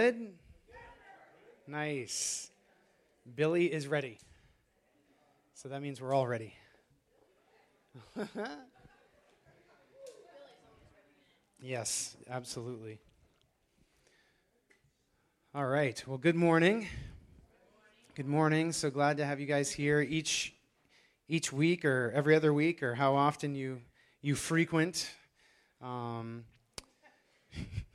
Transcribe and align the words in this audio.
Good? 0.00 0.32
Nice. 1.66 2.52
Billy 3.34 3.66
is 3.66 3.88
ready. 3.88 4.18
So 5.54 5.68
that 5.70 5.82
means 5.82 6.00
we're 6.00 6.14
all 6.14 6.28
ready. 6.28 6.54
yes, 11.60 12.16
absolutely. 12.30 13.00
All 15.52 15.66
right. 15.66 16.00
Well, 16.06 16.18
good 16.18 16.36
morning. 16.36 16.86
Good 18.14 18.28
morning. 18.28 18.70
So 18.70 18.90
glad 18.90 19.16
to 19.16 19.26
have 19.26 19.40
you 19.40 19.46
guys 19.46 19.72
here 19.72 20.00
each 20.00 20.54
each 21.26 21.52
week 21.52 21.84
or 21.84 22.12
every 22.14 22.36
other 22.36 22.54
week 22.54 22.84
or 22.84 22.94
how 22.94 23.16
often 23.16 23.56
you 23.56 23.80
you 24.22 24.36
frequent. 24.36 25.10
Um, 25.82 26.44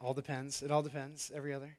all 0.00 0.14
depends. 0.14 0.62
It 0.62 0.70
all 0.70 0.82
depends. 0.82 1.30
Every 1.34 1.52
other. 1.52 1.76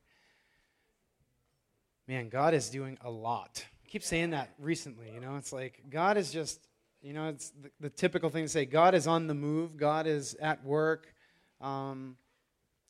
Man, 2.08 2.30
God 2.30 2.54
is 2.54 2.70
doing 2.70 2.98
a 3.02 3.10
lot. 3.10 3.64
I 3.86 3.88
keep 3.88 4.04
saying 4.04 4.32
that 4.32 4.50
recently. 4.58 5.12
You 5.14 5.20
know, 5.20 5.36
it's 5.36 5.54
like 5.54 5.84
God 5.90 6.18
is 6.18 6.32
just, 6.32 6.60
you 7.02 7.13
know, 7.13 7.30
it's 7.30 7.52
the, 7.52 7.70
the 7.80 7.90
typical 7.90 8.30
thing 8.30 8.46
to 8.46 8.50
say. 8.50 8.66
God 8.66 8.96
is 8.96 9.08
on 9.08 9.27
the 9.27 9.34
move. 9.34 9.77
God 9.77 10.08
is 10.08 10.36
at 10.36 10.63
work. 10.63 11.13
Um, 11.62 12.18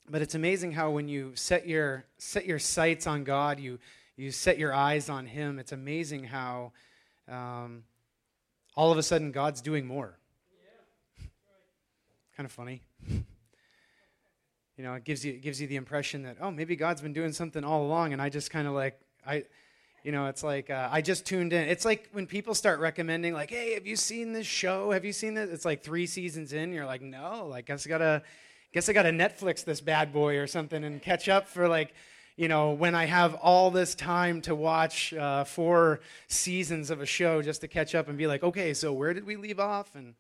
but 0.09 0.21
it's 0.21 0.35
amazing 0.35 0.71
how 0.71 0.91
when 0.91 1.07
you 1.07 1.33
set 1.35 1.67
your 1.67 2.05
set 2.17 2.45
your 2.45 2.59
sights 2.59 3.07
on 3.07 3.23
God, 3.23 3.59
you 3.59 3.79
you 4.15 4.31
set 4.31 4.57
your 4.57 4.73
eyes 4.73 5.09
on 5.09 5.25
Him. 5.25 5.59
It's 5.59 5.71
amazing 5.71 6.23
how 6.23 6.71
um, 7.27 7.83
all 8.75 8.91
of 8.91 8.97
a 8.97 9.03
sudden 9.03 9.31
God's 9.31 9.61
doing 9.61 9.85
more. 9.85 10.17
kind 12.35 12.45
of 12.45 12.51
funny 12.51 12.81
you 14.79 14.85
know, 14.85 14.93
it 14.93 15.03
gives 15.03 15.25
you 15.25 15.33
it 15.33 15.41
gives 15.41 15.59
you 15.59 15.67
the 15.67 15.75
impression 15.75 16.23
that 16.23 16.37
oh 16.39 16.51
maybe 16.51 16.77
God's 16.77 17.01
been 17.01 17.11
doing 17.11 17.33
something 17.33 17.65
all 17.65 17.85
along, 17.85 18.13
and 18.13 18.21
I 18.21 18.29
just 18.29 18.49
kind 18.49 18.65
of 18.65 18.73
like 18.73 18.97
I, 19.27 19.43
you 20.05 20.13
know, 20.13 20.27
it's 20.27 20.41
like 20.41 20.69
uh, 20.69 20.87
I 20.89 21.01
just 21.01 21.25
tuned 21.25 21.51
in. 21.51 21.67
It's 21.67 21.83
like 21.83 22.07
when 22.13 22.25
people 22.25 22.55
start 22.55 22.79
recommending 22.79 23.33
like, 23.33 23.49
hey, 23.49 23.73
have 23.73 23.85
you 23.85 23.97
seen 23.97 24.31
this 24.31 24.47
show? 24.47 24.91
Have 24.91 25.03
you 25.03 25.11
seen 25.11 25.33
this? 25.33 25.49
It's 25.49 25.65
like 25.65 25.83
three 25.83 26.05
seasons 26.05 26.53
in, 26.53 26.71
you're 26.71 26.85
like, 26.85 27.01
no, 27.01 27.45
like 27.49 27.69
I 27.69 27.75
gotta 27.89 28.23
guess 28.71 28.87
I 28.87 28.93
gotta 28.93 29.09
Netflix 29.09 29.65
this 29.65 29.81
bad 29.81 30.13
boy 30.13 30.37
or 30.37 30.47
something 30.47 30.81
and 30.85 31.01
catch 31.01 31.27
up 31.27 31.49
for 31.49 31.67
like 31.67 31.93
you 32.37 32.47
know, 32.47 32.71
when 32.71 32.95
I 32.95 33.03
have 33.03 33.35
all 33.35 33.71
this 33.71 33.95
time 33.95 34.39
to 34.43 34.55
watch 34.55 35.13
uh, 35.13 35.43
four 35.43 35.99
seasons 36.29 36.89
of 36.89 37.01
a 37.01 37.05
show 37.05 37.41
just 37.41 37.59
to 37.59 37.67
catch 37.67 37.95
up 37.95 38.07
and 38.07 38.17
be 38.17 38.27
like, 38.27 38.43
okay, 38.43 38.73
so 38.73 38.93
where 38.93 39.13
did 39.13 39.25
we 39.25 39.35
leave 39.35 39.59
off? 39.59 39.93
And 39.93 40.15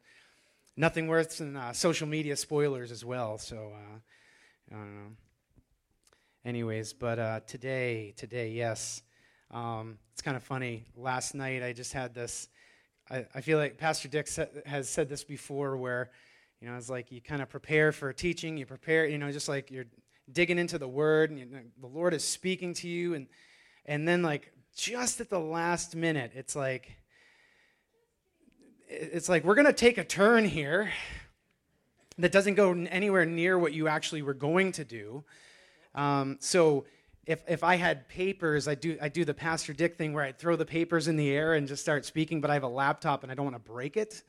nothing 0.75 1.07
worse 1.07 1.37
than 1.37 1.55
uh, 1.55 1.71
social 1.71 2.09
media 2.09 2.35
spoilers 2.35 2.91
as 2.91 3.05
well. 3.05 3.37
So, 3.37 3.71
uh, 3.73 3.99
I 4.71 4.75
don't 4.75 4.95
know. 4.95 5.11
Anyways, 6.45 6.93
but 6.93 7.17
uh, 7.17 7.39
today, 7.47 8.13
today, 8.15 8.51
yes. 8.51 9.01
Um, 9.51 9.97
it's 10.13 10.21
kind 10.21 10.37
of 10.37 10.43
funny. 10.43 10.85
Last 10.95 11.33
night, 11.33 11.63
I 11.63 11.73
just 11.73 11.91
had 11.91 12.13
this. 12.13 12.49
I, 13.09 13.25
I 13.33 13.41
feel 13.41 13.57
like 13.57 13.77
Pastor 13.77 14.07
Dick 14.07 14.27
sa- 14.27 14.45
has 14.67 14.87
said 14.87 15.09
this 15.09 15.23
before, 15.23 15.75
where 15.75 16.11
you 16.61 16.69
know, 16.69 16.77
it's 16.77 16.89
like 16.89 17.11
you 17.11 17.19
kind 17.19 17.41
of 17.41 17.49
prepare 17.49 17.91
for 17.91 18.13
teaching. 18.13 18.57
You 18.57 18.67
prepare, 18.67 19.07
you 19.07 19.17
know, 19.17 19.31
just 19.31 19.49
like 19.49 19.71
you're 19.71 19.87
digging 20.31 20.59
into 20.59 20.77
the 20.77 20.87
Word, 20.87 21.31
and 21.31 21.39
you 21.39 21.45
know, 21.45 21.61
the 21.81 21.87
Lord 21.87 22.13
is 22.13 22.23
speaking 22.23 22.75
to 22.75 22.87
you, 22.87 23.15
and 23.15 23.27
and 23.85 24.07
then 24.07 24.21
like 24.21 24.53
just 24.75 25.19
at 25.19 25.31
the 25.31 25.39
last 25.39 25.95
minute, 25.95 26.33
it's 26.35 26.55
like 26.55 26.91
it's 28.87 29.29
like 29.29 29.43
we're 29.43 29.55
gonna 29.55 29.73
take 29.73 29.97
a 29.97 30.03
turn 30.03 30.45
here 30.45 30.91
that 32.19 32.31
doesn't 32.31 32.55
go 32.55 32.71
anywhere 32.71 33.25
near 33.25 33.57
what 33.57 33.73
you 33.73 33.87
actually 33.87 34.21
were 34.21 34.33
going 34.33 34.71
to 34.73 34.83
do. 34.83 35.23
Um, 35.95 36.37
so 36.39 36.85
if, 37.25 37.41
if 37.47 37.63
I 37.63 37.75
had 37.75 38.07
papers, 38.09 38.67
I 38.67 38.75
do, 38.75 38.97
I 39.01 39.07
do 39.07 39.23
the 39.23 39.33
Pastor 39.33 39.73
Dick 39.73 39.95
thing 39.95 40.13
where 40.13 40.23
I'd 40.23 40.37
throw 40.37 40.55
the 40.55 40.65
papers 40.65 41.07
in 41.07 41.15
the 41.15 41.29
air 41.29 41.53
and 41.53 41.67
just 41.67 41.81
start 41.81 42.05
speaking, 42.05 42.41
but 42.41 42.49
I 42.49 42.55
have 42.55 42.63
a 42.63 42.67
laptop 42.69 43.23
and 43.23 43.31
I 43.31 43.35
don't 43.35 43.45
want 43.45 43.55
to 43.55 43.71
break 43.71 43.97
it. 43.97 44.23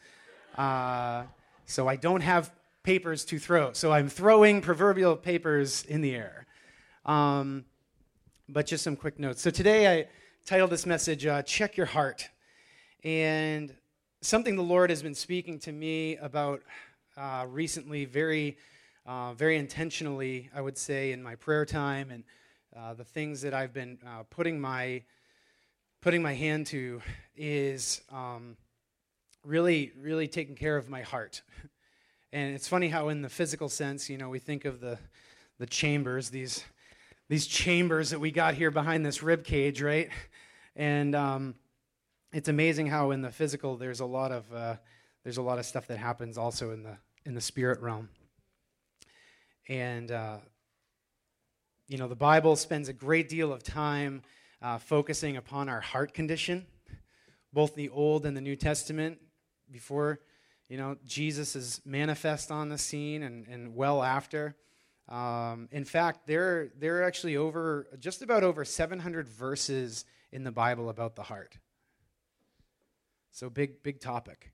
Uh, 0.57 1.25
so 1.67 1.89
I 1.89 1.97
don't 1.97 2.21
have 2.21 2.53
papers 2.83 3.25
to 3.27 3.39
throw. 3.39 3.73
So 3.73 3.93
I'm 3.93 4.09
throwing 4.09 4.61
proverbial 4.61 5.17
papers 5.17 5.85
in 5.85 6.01
the 6.01 6.15
air. 6.15 6.47
Um, 7.07 7.65
but 8.49 8.67
just 8.67 8.85
some 8.85 8.97
quick 8.97 9.19
notes. 9.19 9.43
So 9.43 9.51
today 9.51 10.01
I 10.01 10.09
titled 10.47 10.71
this 10.71 10.87
message, 10.87 11.27
uh, 11.27 11.43
Check 11.43 11.77
Your 11.77 11.87
Heart. 11.87 12.29
And 13.03 13.75
something 14.21 14.57
the 14.57 14.63
Lord 14.63 14.91
has 14.91 15.03
been 15.03 15.15
speaking 15.15 15.59
to 15.61 15.73
me 15.73 16.17
about 16.17 16.63
uh, 17.21 17.47
recently, 17.47 18.07
very, 18.07 18.57
uh, 19.05 19.35
very 19.35 19.59
intentionally, 19.59 20.49
I 20.55 20.61
would 20.63 20.79
say, 20.79 21.13
in 21.13 21.23
my 21.23 21.35
prayer 21.35 21.67
time 21.67 22.11
and 22.11 22.25
uh, 22.75 22.95
the 22.95 23.05
things 23.05 23.43
that 23.43 23.53
I've 23.53 23.75
been 23.75 23.99
uh, 24.07 24.23
putting 24.31 24.61
my 24.61 25.03
putting 26.01 26.23
my 26.23 26.33
hand 26.33 26.67
to 26.69 27.03
is 27.37 28.01
um, 28.11 28.57
really, 29.45 29.93
really 30.01 30.29
taking 30.29 30.55
care 30.55 30.77
of 30.77 30.89
my 30.89 31.03
heart. 31.03 31.43
And 32.33 32.55
it's 32.55 32.69
funny 32.69 32.87
how, 32.87 33.09
in 33.09 33.23
the 33.23 33.29
physical 33.29 33.69
sense, 33.69 34.09
you 34.09 34.17
know, 34.17 34.29
we 34.29 34.39
think 34.39 34.65
of 34.65 34.81
the 34.81 35.01
the 35.59 35.67
chambers, 35.67 36.31
these 36.31 36.63
these 37.29 37.45
chambers 37.45 38.11
that 38.11 38.21
we 38.21 38.31
got 38.31 38.55
here 38.55 38.71
behind 38.71 39.05
this 39.05 39.21
rib 39.21 39.45
cage, 39.45 39.83
right? 39.83 40.09
And 40.77 41.17
um, 41.17 41.57
it's 42.33 42.49
amazing 42.49 42.87
how, 42.87 43.11
in 43.11 43.21
the 43.21 43.33
physical, 43.33 43.77
there's 43.77 43.99
a 43.99 44.07
lot 44.07 44.31
of 44.31 44.45
uh, 44.55 44.77
there's 45.25 45.39
a 45.39 45.43
lot 45.43 45.59
of 45.59 45.67
stuff 45.67 45.89
that 45.89 45.99
happens 45.99 46.39
also 46.39 46.71
in 46.71 46.85
the 46.85 46.97
in 47.25 47.35
the 47.35 47.41
spirit 47.41 47.81
realm. 47.81 48.09
And, 49.69 50.11
uh, 50.11 50.39
you 51.89 51.99
know, 51.99 52.09
the 52.09 52.17
Bible 52.17 52.57
spends 52.57 52.89
a 52.89 52.93
great 52.93 53.29
deal 53.29 53.53
of 53.53 53.63
time 53.63 54.23
uh, 54.63 54.79
focusing 54.79 55.37
upon 55.37 55.69
our 55.69 55.81
heart 55.81 56.15
condition, 56.15 56.67
both 57.53 57.75
the 57.75 57.89
Old 57.89 58.27
and 58.27 58.37
the 58.37 58.41
New 58.41 58.57
Testament, 58.57 59.19
before, 59.71 60.21
you 60.69 60.77
know, 60.77 60.97
Jesus 61.05 61.57
is 61.57 61.81
manifest 61.85 62.51
on 62.51 62.69
the 62.69 62.79
scene 62.79 63.23
and, 63.23 63.47
and 63.47 63.75
well 63.75 64.03
after. 64.03 64.57
Um, 65.09 65.69
in 65.73 65.85
fact, 65.85 66.27
there, 66.27 66.69
there 66.79 66.99
are 66.99 67.03
actually 67.03 67.37
over, 67.37 67.87
just 67.99 68.23
about 68.23 68.45
over 68.45 68.65
700 68.65 69.29
verses 69.29 70.05
in 70.33 70.45
the 70.45 70.53
Bible 70.53 70.89
about 70.89 71.17
the 71.17 71.23
heart. 71.23 71.57
So, 73.33 73.51
big, 73.51 73.83
big 73.83 74.01
topic 74.01 74.53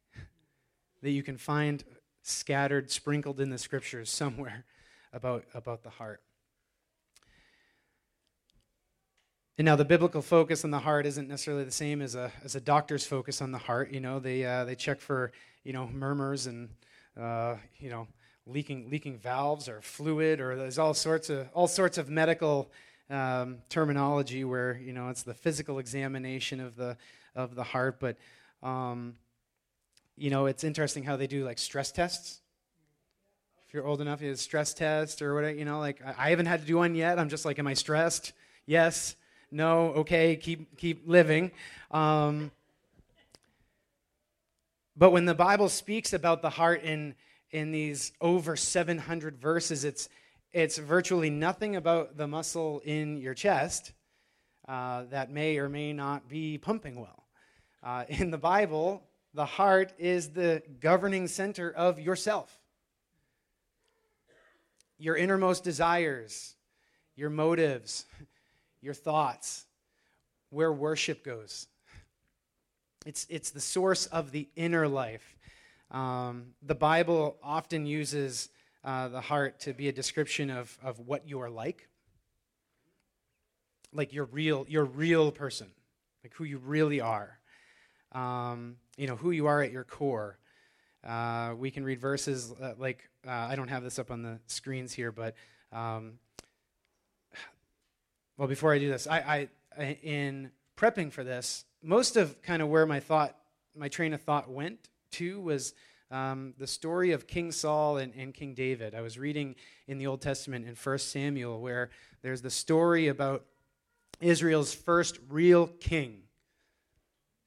that 1.03 1.11
you 1.11 1.23
can 1.23 1.37
find 1.37 1.83
scattered, 2.29 2.91
sprinkled 2.91 3.41
in 3.41 3.51
the 3.51 3.59
scriptures 3.59 4.11
somewhere 4.11 4.65
about, 5.13 5.45
about 5.55 5.83
the 5.83 5.91
heart. 5.91 6.21
And 9.59 9.65
now 9.65 9.77
the 9.77 9.87
biblical 9.87 10.21
focus 10.21 10.65
on 10.65 10.71
the 10.71 10.81
heart 10.81 11.07
isn't 11.07 11.29
necessarily 11.29 11.65
the 11.65 11.71
same 11.71 12.03
as 12.03 12.15
a, 12.15 12.31
as 12.45 12.55
a 12.57 12.61
doctor's 12.61 13.07
focus 13.07 13.41
on 13.41 13.53
the 13.53 13.59
heart. 13.59 13.91
You 13.91 14.01
know, 14.01 14.19
they, 14.19 14.45
uh, 14.45 14.65
they 14.65 14.75
check 14.75 15.01
for, 15.01 15.33
you 15.65 15.73
know, 15.73 15.87
murmurs 15.87 16.47
and, 16.47 16.69
uh, 17.19 17.57
you 17.79 17.89
know, 17.89 18.07
leaking, 18.47 18.91
leaking 18.91 19.17
valves 19.19 19.67
or 19.67 19.81
fluid 19.81 20.41
or 20.41 20.57
there's 20.57 20.79
all 20.79 20.93
sorts 20.93 21.31
of, 21.31 21.49
all 21.55 21.69
sorts 21.69 21.97
of 21.97 22.11
medical 22.11 22.71
um, 23.09 23.59
terminology 23.71 24.45
where, 24.45 24.77
you 24.77 24.93
know, 24.93 25.09
it's 25.09 25.23
the 25.23 25.33
physical 25.33 25.79
examination 25.79 26.61
of 26.61 26.77
the, 26.77 26.99
of 27.35 27.55
the 27.55 27.63
heart. 27.63 27.99
But 27.99 28.19
um, 28.63 29.15
you 30.17 30.31
know, 30.31 30.47
it's 30.47 30.65
interesting 30.65 31.05
how 31.05 31.17
they 31.17 31.27
do 31.27 31.45
like 31.45 31.59
stress 31.59 31.93
tests. 31.93 32.41
If 33.67 33.75
you're 33.75 33.87
old 33.87 34.01
enough, 34.01 34.21
you 34.23 34.29
have 34.29 34.37
a 34.37 34.41
stress 34.41 34.73
test 34.73 35.21
or 35.21 35.35
whatever, 35.35 35.55
you 35.55 35.65
know, 35.65 35.79
like 35.79 36.01
I, 36.05 36.31
haven't 36.31 36.47
had 36.47 36.61
to 36.61 36.67
do 36.67 36.77
one 36.77 36.95
yet. 36.95 37.19
I'm 37.19 37.29
just 37.29 37.45
like, 37.45 37.59
am 37.59 37.67
I 37.67 37.75
stressed? 37.75 38.33
Yes, 38.65 39.17
no, 39.51 39.89
okay, 39.95 40.37
keep 40.37 40.77
keep 40.79 41.03
living. 41.07 41.51
Um, 41.91 42.51
but 44.97 45.11
when 45.11 45.27
the 45.27 45.35
Bible 45.35 45.69
speaks 45.69 46.13
about 46.13 46.43
the 46.43 46.51
heart 46.51 46.83
in 46.83 47.15
in 47.51 47.71
these 47.71 48.13
over 48.21 48.57
700 48.57 49.37
verses, 49.37 49.85
it's 49.85 50.09
it's 50.53 50.79
virtually 50.79 51.29
nothing 51.29 51.77
about 51.77 52.17
the 52.17 52.27
muscle 52.27 52.81
in 52.85 53.19
your 53.19 53.35
chest 53.35 53.93
uh, 54.69 55.05
that 55.11 55.31
may 55.31 55.59
or 55.59 55.69
may 55.69 55.93
not 55.93 56.29
be 56.29 56.57
pumping 56.57 56.99
well. 56.99 57.25
Uh, 57.83 58.05
in 58.09 58.31
the 58.31 58.39
Bible, 58.39 59.03
the 59.37 59.45
heart 59.45 59.93
is 59.99 60.31
the 60.31 60.63
governing 60.81 61.29
center 61.29 61.71
of 61.71 62.01
yourself. 62.01 62.59
Your 64.99 65.15
innermost 65.15 65.63
desires, 65.63 66.55
your 67.17 67.29
motives, 67.29 68.07
your 68.81 68.95
thoughts, 68.95 69.67
where 70.49 70.73
worship 70.73 71.23
goes. 71.23 71.67
It's, 73.05 73.27
it's 73.29 73.51
the 73.51 73.61
source 73.61 74.07
of 74.07 74.33
the 74.33 74.49
inner 74.57 74.89
life. 74.89 75.37
Um, 75.91 76.55
the 76.63 76.75
Bible 76.75 77.37
often 77.43 77.85
uses 77.85 78.49
uh, 78.85 79.09
the 79.09 79.21
heart 79.21 79.61
to 79.61 79.75
be 79.75 79.89
a 79.89 79.93
description 79.93 80.49
of, 80.49 80.79
of 80.83 80.99
what 81.01 81.29
you 81.29 81.43
are 81.43 81.51
like. 81.51 81.91
Like 83.93 84.15
your 84.15 84.25
real, 84.25 84.65
your 84.67 84.87
real 84.87 85.31
person, 85.31 85.69
like 86.25 86.33
who 86.33 86.45
you 86.45 86.57
really 86.57 87.03
are 87.03 87.39
um, 88.17 88.77
you 88.97 89.07
know, 89.07 89.17
who 89.17 89.31
you 89.31 89.47
are 89.47 89.63
at 89.63 89.71
your 89.71 89.85
core. 89.85 90.39
Uh, 91.07 91.55
we 91.57 91.71
can 91.71 91.85
read 91.85 92.01
verses 92.01 92.53
uh, 92.61 92.73
like, 92.79 93.09
uh, 93.27 93.31
I 93.31 93.55
don't 93.55 93.69
have 93.69 93.85
this 93.85 93.99
up 93.99 94.11
on 94.11 94.23
the 94.23 94.41
screens 94.47 94.93
here, 94.93 95.13
but 95.13 95.35
um, 95.71 96.15
well, 98.39 98.49
before 98.49 98.73
I 98.73 98.79
do 98.79 98.89
this, 98.89 99.07
I, 99.07 99.49
I 99.79 99.99
in 100.03 100.51
prepping 100.77 101.13
for 101.13 101.23
this, 101.23 101.65
most 101.83 102.17
of 102.17 102.41
kind 102.43 102.63
of 102.63 102.69
where 102.69 102.87
my 102.87 103.01
thought, 103.01 103.37
my 103.77 103.89
train 103.89 104.15
of 104.15 104.23
thought 104.23 104.51
went 104.51 104.89
to 105.13 105.39
was 105.41 105.75
um, 106.11 106.55
the 106.59 106.67
story 106.67 107.13
of 107.13 107.27
King 107.27 107.53
Saul 107.53 107.99
and, 107.99 108.15
and, 108.17 108.33
King 108.33 108.55
David. 108.55 108.95
I 108.95 109.01
was 109.01 109.19
reading 109.19 109.57
in 109.87 109.99
the 109.99 110.07
Old 110.07 110.23
Testament 110.23 110.67
in 110.67 110.75
1 110.75 110.99
Samuel 110.99 111.61
where 111.61 111.91
there's 112.23 112.43
the 112.43 112.51
story 112.51 113.09
about 113.09 113.45
Israel's 114.21 114.73
first 114.73 115.19
real 115.29 115.67
king. 115.67 116.23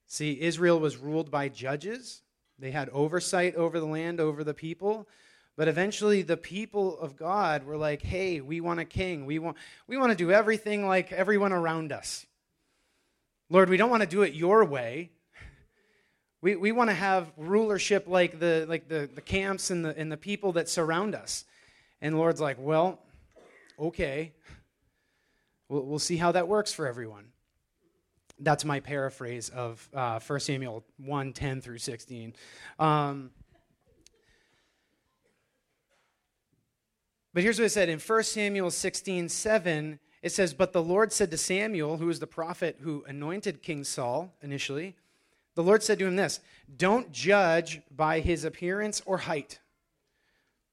See, 0.09 0.41
Israel 0.41 0.79
was 0.79 0.97
ruled 0.97 1.29
by 1.29 1.49
judges, 1.49 2.23
they 2.57 2.71
had 2.71 2.89
oversight 2.89 3.55
over 3.55 3.79
the 3.79 3.85
land, 3.85 4.19
over 4.19 4.43
the 4.43 4.55
people. 4.55 5.07
But 5.55 5.67
eventually, 5.67 6.21
the 6.21 6.37
people 6.37 6.97
of 6.99 7.15
God 7.15 7.65
were 7.65 7.77
like, 7.77 8.01
hey, 8.01 8.39
we 8.39 8.59
want 8.59 8.79
a 8.79 8.85
king. 8.85 9.25
We 9.25 9.39
want, 9.39 9.57
we 9.87 9.97
want 9.97 10.11
to 10.11 10.17
do 10.17 10.31
everything 10.31 10.87
like 10.87 11.11
everyone 11.11 11.51
around 11.51 11.91
us. 11.91 12.25
Lord, 13.49 13.69
we 13.69 13.75
don't 13.75 13.89
want 13.89 14.01
to 14.01 14.07
do 14.07 14.23
it 14.23 14.33
your 14.33 14.65
way. 14.65 15.11
We, 16.41 16.55
we 16.55 16.71
want 16.71 16.89
to 16.89 16.93
have 16.93 17.29
rulership 17.35 18.07
like 18.07 18.39
the, 18.39 18.65
like 18.69 18.87
the, 18.87 19.09
the 19.13 19.19
camps 19.19 19.71
and 19.71 19.83
the, 19.83 19.97
and 19.97 20.09
the 20.09 20.15
people 20.15 20.53
that 20.53 20.69
surround 20.69 21.13
us. 21.13 21.43
And 22.01 22.17
Lord's 22.17 22.39
like, 22.39 22.55
well, 22.57 22.99
okay. 23.77 24.31
We'll, 25.67 25.83
we'll 25.83 25.99
see 25.99 26.15
how 26.15 26.31
that 26.31 26.47
works 26.47 26.71
for 26.71 26.87
everyone. 26.87 27.25
That's 28.39 28.63
my 28.63 28.79
paraphrase 28.79 29.49
of 29.49 29.87
uh, 29.93 30.19
1 30.19 30.39
Samuel 30.39 30.83
1 30.97 31.33
10 31.33 31.61
through 31.61 31.79
16. 31.79 32.33
Um, 32.79 33.31
but 37.33 37.43
here's 37.43 37.59
what 37.59 37.65
it 37.65 37.71
said 37.71 37.89
in 37.89 37.99
1 37.99 38.23
Samuel 38.23 38.71
16 38.71 39.29
7. 39.29 39.99
It 40.21 40.31
says, 40.31 40.53
But 40.53 40.73
the 40.73 40.83
Lord 40.83 41.11
said 41.13 41.31
to 41.31 41.37
Samuel, 41.37 41.97
who 41.97 42.07
was 42.07 42.19
the 42.19 42.27
prophet 42.27 42.77
who 42.81 43.03
anointed 43.07 43.61
King 43.61 43.83
Saul 43.83 44.33
initially, 44.41 44.95
the 45.55 45.63
Lord 45.63 45.83
said 45.83 45.99
to 45.99 46.05
him 46.05 46.15
this 46.15 46.39
Don't 46.77 47.11
judge 47.11 47.81
by 47.91 48.21
his 48.21 48.45
appearance 48.45 49.01
or 49.05 49.17
height, 49.17 49.59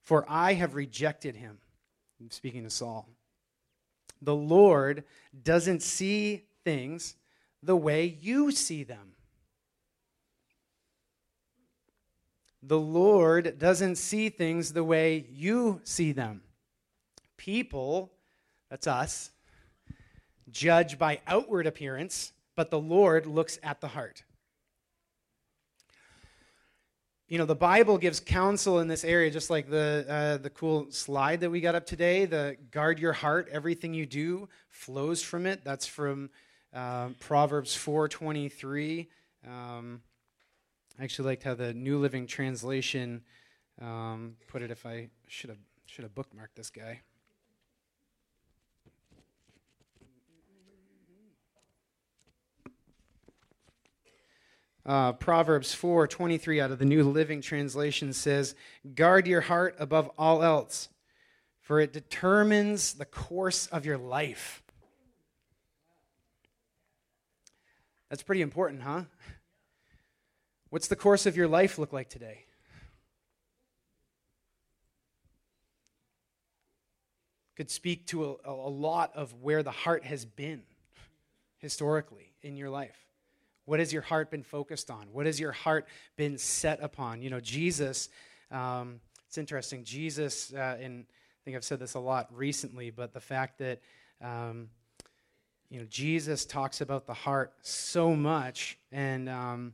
for 0.03 0.25
I 0.29 0.55
have 0.55 0.75
rejected 0.75 1.37
him. 1.37 1.59
I'm 2.21 2.31
speaking 2.31 2.63
to 2.65 2.71
Saul. 2.71 3.09
The 4.23 4.35
Lord 4.35 5.05
doesn't 5.43 5.83
see 5.83 6.45
things 6.65 7.17
the 7.67 7.77
way 7.77 8.19
you 8.21 8.53
see 8.53 8.85
them. 8.85 9.13
The 12.63 12.79
Lord 12.79 13.59
doesn't 13.59 13.97
see 13.97 14.29
things 14.29 14.73
the 14.73 14.85
way 14.85 15.27
you 15.31 15.81
see 15.85 16.13
them. 16.13 16.43
People, 17.37 18.13
that's 18.71 18.87
us, 18.87 19.31
judge 20.51 20.99
by 20.99 21.21
outward 21.27 21.67
appearance, 21.67 22.33
but 22.57 22.71
the 22.71 22.81
Lord 22.81 23.27
looks 23.27 23.59
at 23.63 23.81
the 23.81 23.89
heart 23.89 24.25
you 27.29 27.39
know 27.39 27.45
the 27.45 27.57
bible 27.57 27.99
gives 27.99 28.21
counsel 28.21 28.79
in 28.79 28.89
this 28.89 29.05
area 29.05 29.31
just 29.31 29.51
like 29.51 29.69
the 29.69 30.07
uh, 30.09 30.37
the 30.39 30.51
cool 30.51 30.87
slide 30.91 31.41
that 31.41 31.51
we 31.51 31.61
got 31.61 31.75
up 31.75 31.85
today 31.85 32.25
the 32.25 32.57
guard 32.71 32.99
your 32.99 33.13
heart 33.13 33.49
everything 33.51 33.93
you 33.93 34.07
do 34.07 34.49
flows 34.69 35.23
from 35.23 35.45
it 35.47 35.65
that's 35.65 35.87
from 35.87 36.31
uh, 36.77 37.09
proverbs 37.19 37.75
4.23 37.75 39.07
um, 39.47 40.03
i 40.99 41.05
actually 41.05 41.27
liked 41.27 41.43
how 41.43 41.55
the 41.55 41.73
new 41.73 41.99
living 41.99 42.27
translation 42.27 43.23
um, 43.81 44.37
put 44.47 44.63
it 44.63 44.71
if 44.71 44.85
i 44.85 45.09
should 45.27 45.51
have 45.51 45.59
should 45.87 46.05
have 46.05 46.15
bookmarked 46.15 46.55
this 46.55 46.71
guy 46.71 47.01
Uh, 54.85 55.13
Proverbs 55.13 55.75
4 55.75 56.07
23 56.07 56.61
out 56.61 56.71
of 56.71 56.79
the 56.79 56.85
New 56.85 57.03
Living 57.03 57.41
Translation 57.41 58.13
says, 58.13 58.55
Guard 58.95 59.27
your 59.27 59.41
heart 59.41 59.75
above 59.81 60.09
all 60.17 60.45
else, 60.45 60.89
for 61.61 61.81
it 61.81 61.93
determines 61.93 62.93
the 62.93 63.05
course 63.05 63.67
of 63.67 63.85
your 63.85 63.99
life. 63.99 64.63
That's 68.11 68.23
pretty 68.23 68.43
important, 68.43 68.83
huh? 68.83 69.03
What's 70.71 70.89
the 70.89 70.97
course 70.97 71.27
of 71.27 71.37
your 71.37 71.49
life 71.49 71.79
look 71.79 71.93
like 71.93 72.09
today? 72.09 72.45
Could 77.57 77.71
speak 77.71 78.07
to 78.09 78.39
a, 78.45 78.51
a 78.51 78.71
lot 78.71 79.13
of 79.15 79.33
where 79.43 79.63
the 79.63 79.71
heart 79.71 80.05
has 80.05 80.25
been 80.25 80.63
historically 81.59 82.33
in 82.43 82.57
your 82.57 82.71
life. 82.71 82.97
What 83.65 83.81
has 83.81 83.93
your 83.93 84.03
heart 84.03 84.31
been 84.31 84.43
focused 84.43 84.91
on? 84.91 85.09
What 85.13 85.27
has 85.27 85.41
your 85.41 85.53
heart 85.53 85.89
been 86.17 86.39
set 86.39 86.83
upon? 86.83 87.23
You 87.23 87.31
know, 87.31 87.41
Jesus, 87.41 88.09
um, 88.51 89.01
it's 89.27 89.39
interesting. 89.39 89.83
Jesus, 89.83 90.53
uh, 90.53 90.77
and 90.81 91.07
I 91.09 91.41
think 91.45 91.57
I've 91.57 91.65
said 91.65 91.81
this 91.81 91.95
a 91.95 92.01
lot 92.01 92.29
recently, 92.33 92.91
but 92.91 93.13
the 93.13 93.21
fact 93.21 93.59
that, 93.59 93.81
um, 94.21 94.69
you 95.71 95.81
know, 95.81 95.87
Jesus 95.89 96.45
talks 96.45 96.81
about 96.81 97.07
the 97.07 97.15
heart 97.15 97.53
so 97.63 98.15
much. 98.15 98.79
And 98.93 99.29
um, 99.29 99.73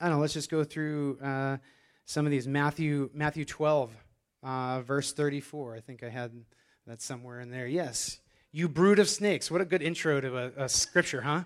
I 0.00 0.06
don't 0.06 0.16
know, 0.16 0.20
let's 0.20 0.32
just 0.32 0.50
go 0.50 0.64
through 0.64 1.18
uh, 1.22 1.58
some 2.04 2.24
of 2.26 2.30
these. 2.30 2.48
Matthew, 2.48 3.10
Matthew 3.12 3.44
12, 3.44 3.94
uh, 4.42 4.80
verse 4.82 5.12
34. 5.12 5.76
I 5.76 5.80
think 5.80 6.02
I 6.02 6.08
had 6.08 6.32
that 6.86 7.02
somewhere 7.02 7.40
in 7.40 7.50
there. 7.50 7.66
Yes. 7.66 8.18
You 8.50 8.68
brood 8.68 8.98
of 8.98 9.08
snakes. 9.08 9.50
What 9.50 9.60
a 9.60 9.66
good 9.66 9.82
intro 9.82 10.20
to 10.20 10.38
a, 10.38 10.64
a 10.64 10.68
scripture, 10.68 11.20
huh? 11.20 11.44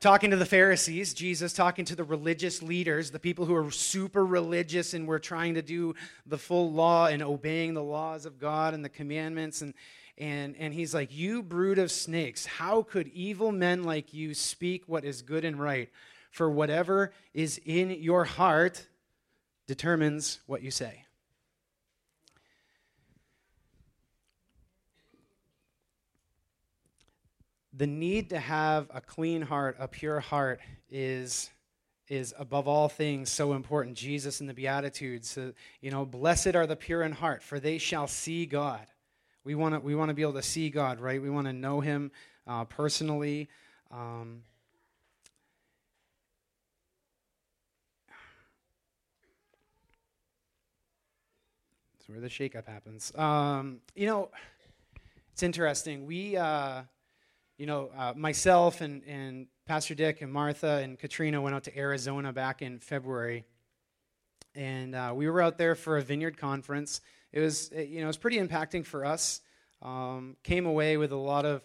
Talking 0.00 0.30
to 0.30 0.36
the 0.36 0.46
Pharisees, 0.46 1.14
Jesus 1.14 1.52
talking 1.52 1.84
to 1.86 1.96
the 1.96 2.04
religious 2.04 2.62
leaders, 2.62 3.10
the 3.10 3.18
people 3.18 3.46
who 3.46 3.54
are 3.54 3.70
super 3.70 4.24
religious 4.24 4.94
and 4.94 5.06
were 5.06 5.18
trying 5.18 5.54
to 5.54 5.62
do 5.62 5.94
the 6.26 6.38
full 6.38 6.72
law 6.72 7.06
and 7.06 7.22
obeying 7.22 7.74
the 7.74 7.82
laws 7.82 8.26
of 8.26 8.38
God 8.38 8.74
and 8.74 8.84
the 8.84 8.88
commandments. 8.88 9.62
And, 9.62 9.74
and, 10.18 10.56
and 10.58 10.74
he's 10.74 10.94
like, 10.94 11.14
You 11.16 11.42
brood 11.42 11.78
of 11.78 11.90
snakes, 11.90 12.46
how 12.46 12.82
could 12.82 13.08
evil 13.08 13.52
men 13.52 13.84
like 13.84 14.12
you 14.12 14.34
speak 14.34 14.84
what 14.86 15.04
is 15.04 15.22
good 15.22 15.44
and 15.44 15.58
right? 15.58 15.90
For 16.30 16.50
whatever 16.50 17.12
is 17.32 17.60
in 17.64 17.90
your 17.90 18.24
heart 18.24 18.86
determines 19.66 20.40
what 20.46 20.62
you 20.62 20.70
say. 20.70 21.05
The 27.76 27.86
need 27.86 28.30
to 28.30 28.38
have 28.38 28.88
a 28.92 29.00
clean 29.00 29.42
heart, 29.42 29.76
a 29.78 29.86
pure 29.86 30.20
heart, 30.20 30.60
is 30.90 31.50
is 32.08 32.32
above 32.38 32.68
all 32.68 32.88
things 32.88 33.28
so 33.30 33.52
important. 33.52 33.96
Jesus 33.96 34.40
in 34.40 34.46
the 34.46 34.54
Beatitudes, 34.54 35.36
uh, 35.36 35.50
you 35.80 35.90
know, 35.90 36.06
blessed 36.06 36.54
are 36.54 36.64
the 36.66 36.76
pure 36.76 37.02
in 37.02 37.10
heart, 37.10 37.42
for 37.42 37.58
they 37.58 37.78
shall 37.78 38.06
see 38.06 38.46
God. 38.46 38.86
We 39.44 39.54
want 39.54 39.74
to 39.74 39.80
we 39.80 39.94
want 39.94 40.08
to 40.08 40.14
be 40.14 40.22
able 40.22 40.34
to 40.34 40.42
see 40.42 40.70
God, 40.70 41.00
right? 41.00 41.20
We 41.20 41.30
want 41.30 41.48
to 41.48 41.52
know 41.52 41.80
Him 41.80 42.12
uh, 42.46 42.64
personally. 42.64 43.48
Um, 43.90 44.42
that's 51.98 52.08
where 52.08 52.20
the 52.20 52.28
shakeup 52.28 52.66
happens. 52.66 53.12
Um, 53.16 53.80
you 53.94 54.06
know, 54.06 54.30
it's 55.32 55.42
interesting. 55.42 56.06
We. 56.06 56.36
Uh, 56.36 56.82
you 57.58 57.66
know, 57.66 57.90
uh, 57.96 58.12
myself 58.14 58.80
and, 58.80 59.02
and 59.04 59.46
Pastor 59.66 59.94
Dick 59.94 60.20
and 60.20 60.32
Martha 60.32 60.80
and 60.82 60.98
Katrina 60.98 61.40
went 61.40 61.56
out 61.56 61.64
to 61.64 61.76
Arizona 61.76 62.32
back 62.32 62.60
in 62.60 62.78
February. 62.78 63.44
And 64.54 64.94
uh, 64.94 65.12
we 65.14 65.28
were 65.28 65.40
out 65.40 65.58
there 65.58 65.74
for 65.74 65.96
a 65.96 66.02
vineyard 66.02 66.36
conference. 66.36 67.00
It 67.32 67.40
was, 67.40 67.70
you 67.72 67.98
know, 68.00 68.04
it 68.04 68.06
was 68.06 68.16
pretty 68.16 68.38
impacting 68.38 68.84
for 68.84 69.04
us. 69.04 69.40
Um, 69.82 70.36
came 70.42 70.66
away 70.66 70.96
with 70.96 71.12
a 71.12 71.16
lot 71.16 71.44
of, 71.44 71.64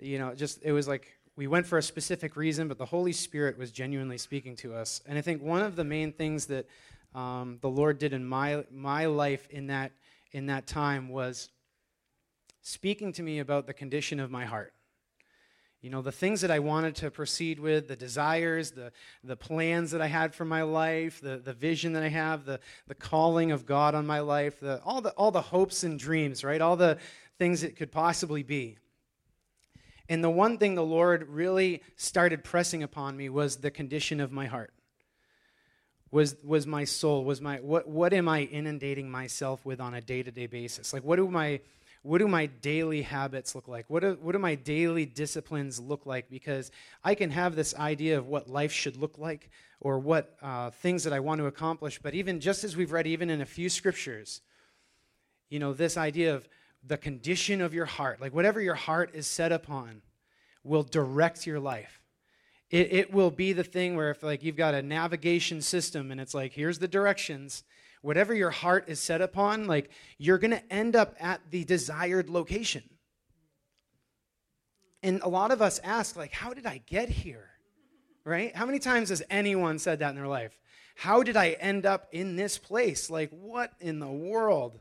you 0.00 0.18
know, 0.18 0.34
just, 0.34 0.62
it 0.62 0.72
was 0.72 0.88
like 0.88 1.18
we 1.36 1.46
went 1.46 1.66
for 1.66 1.78
a 1.78 1.82
specific 1.82 2.36
reason, 2.36 2.68
but 2.68 2.78
the 2.78 2.84
Holy 2.86 3.12
Spirit 3.12 3.58
was 3.58 3.70
genuinely 3.70 4.18
speaking 4.18 4.56
to 4.56 4.74
us. 4.74 5.02
And 5.06 5.18
I 5.18 5.20
think 5.20 5.42
one 5.42 5.62
of 5.62 5.76
the 5.76 5.84
main 5.84 6.12
things 6.12 6.46
that 6.46 6.66
um, 7.14 7.58
the 7.60 7.68
Lord 7.68 7.98
did 7.98 8.12
in 8.12 8.24
my, 8.24 8.64
my 8.70 9.06
life 9.06 9.46
in 9.50 9.68
that, 9.68 9.92
in 10.32 10.46
that 10.46 10.66
time 10.66 11.08
was 11.08 11.50
speaking 12.62 13.12
to 13.12 13.22
me 13.22 13.38
about 13.38 13.66
the 13.66 13.74
condition 13.74 14.18
of 14.18 14.30
my 14.30 14.44
heart 14.44 14.72
you 15.82 15.90
know, 15.90 16.02
the 16.02 16.12
things 16.12 16.40
that 16.40 16.50
I 16.50 16.58
wanted 16.58 16.96
to 16.96 17.10
proceed 17.10 17.60
with, 17.60 17.86
the 17.86 17.96
desires, 17.96 18.72
the, 18.72 18.92
the 19.22 19.36
plans 19.36 19.90
that 19.92 20.00
I 20.00 20.06
had 20.06 20.34
for 20.34 20.44
my 20.44 20.62
life, 20.62 21.20
the, 21.20 21.36
the 21.36 21.52
vision 21.52 21.92
that 21.92 22.02
I 22.02 22.08
have, 22.08 22.44
the, 22.44 22.60
the 22.88 22.94
calling 22.94 23.52
of 23.52 23.66
God 23.66 23.94
on 23.94 24.06
my 24.06 24.20
life, 24.20 24.58
the, 24.58 24.80
all, 24.84 25.00
the, 25.00 25.10
all 25.10 25.30
the 25.30 25.42
hopes 25.42 25.84
and 25.84 25.98
dreams, 25.98 26.42
right? 26.42 26.60
All 26.60 26.76
the 26.76 26.98
things 27.38 27.62
it 27.62 27.76
could 27.76 27.92
possibly 27.92 28.42
be. 28.42 28.78
And 30.08 30.24
the 30.24 30.30
one 30.30 30.58
thing 30.58 30.74
the 30.74 30.84
Lord 30.84 31.28
really 31.28 31.82
started 31.96 32.42
pressing 32.42 32.82
upon 32.82 33.16
me 33.16 33.28
was 33.28 33.56
the 33.56 33.70
condition 33.70 34.20
of 34.20 34.32
my 34.32 34.46
heart. 34.46 34.72
Was, 36.12 36.36
was 36.42 36.66
my 36.66 36.84
soul, 36.84 37.24
was 37.24 37.40
my 37.40 37.56
what 37.56 37.88
what 37.88 38.14
am 38.14 38.28
I 38.28 38.42
inundating 38.42 39.10
myself 39.10 39.66
with 39.66 39.80
on 39.80 39.92
a 39.92 40.00
day-to-day 40.00 40.46
basis? 40.46 40.92
Like 40.92 41.02
what 41.02 41.16
do 41.16 41.28
my 41.28 41.60
what 42.06 42.18
do 42.18 42.28
my 42.28 42.46
daily 42.46 43.02
habits 43.02 43.56
look 43.56 43.66
like? 43.66 43.84
What 43.88 44.00
do, 44.00 44.16
what 44.20 44.32
do 44.32 44.38
my 44.38 44.54
daily 44.54 45.04
disciplines 45.04 45.80
look 45.80 46.06
like? 46.06 46.30
Because 46.30 46.70
I 47.02 47.16
can 47.16 47.30
have 47.30 47.56
this 47.56 47.74
idea 47.74 48.16
of 48.16 48.28
what 48.28 48.48
life 48.48 48.70
should 48.70 48.96
look 48.96 49.18
like 49.18 49.50
or 49.80 49.98
what 49.98 50.36
uh, 50.40 50.70
things 50.70 51.02
that 51.02 51.12
I 51.12 51.18
want 51.18 51.40
to 51.40 51.46
accomplish, 51.46 51.98
but 52.00 52.14
even 52.14 52.38
just 52.38 52.62
as 52.62 52.76
we've 52.76 52.92
read, 52.92 53.08
even 53.08 53.28
in 53.28 53.40
a 53.40 53.46
few 53.46 53.68
scriptures, 53.68 54.40
you 55.50 55.58
know, 55.58 55.72
this 55.72 55.96
idea 55.96 56.34
of 56.34 56.48
the 56.86 56.96
condition 56.96 57.60
of 57.60 57.74
your 57.74 57.86
heart, 57.86 58.20
like 58.20 58.32
whatever 58.32 58.60
your 58.60 58.76
heart 58.76 59.10
is 59.12 59.26
set 59.26 59.50
upon, 59.50 60.00
will 60.62 60.84
direct 60.84 61.44
your 61.44 61.58
life. 61.58 62.00
It, 62.70 62.92
it 62.92 63.12
will 63.12 63.32
be 63.32 63.52
the 63.52 63.64
thing 63.64 63.96
where 63.96 64.10
if 64.10 64.22
like 64.22 64.44
you've 64.44 64.56
got 64.56 64.74
a 64.74 64.82
navigation 64.82 65.60
system 65.60 66.12
and 66.12 66.20
it's 66.20 66.34
like 66.34 66.52
here's 66.52 66.78
the 66.78 66.88
directions 66.88 67.64
whatever 68.06 68.32
your 68.32 68.50
heart 68.50 68.84
is 68.86 69.00
set 69.00 69.20
upon 69.20 69.66
like 69.66 69.90
you're 70.16 70.38
going 70.38 70.52
to 70.52 70.72
end 70.72 70.94
up 70.94 71.16
at 71.18 71.40
the 71.50 71.64
desired 71.64 72.30
location. 72.30 72.84
And 75.02 75.20
a 75.22 75.28
lot 75.28 75.50
of 75.50 75.60
us 75.60 75.80
ask 75.82 76.14
like 76.14 76.32
how 76.32 76.54
did 76.54 76.66
i 76.66 76.80
get 76.86 77.08
here? 77.08 77.50
Right? 78.24 78.54
How 78.54 78.64
many 78.64 78.78
times 78.78 79.08
has 79.08 79.24
anyone 79.28 79.80
said 79.80 79.98
that 79.98 80.10
in 80.10 80.14
their 80.14 80.28
life? 80.28 80.56
How 80.94 81.24
did 81.24 81.36
i 81.36 81.50
end 81.58 81.84
up 81.84 82.06
in 82.12 82.36
this 82.36 82.58
place? 82.58 83.10
Like 83.10 83.30
what 83.30 83.72
in 83.80 83.98
the 83.98 84.06
world? 84.06 84.78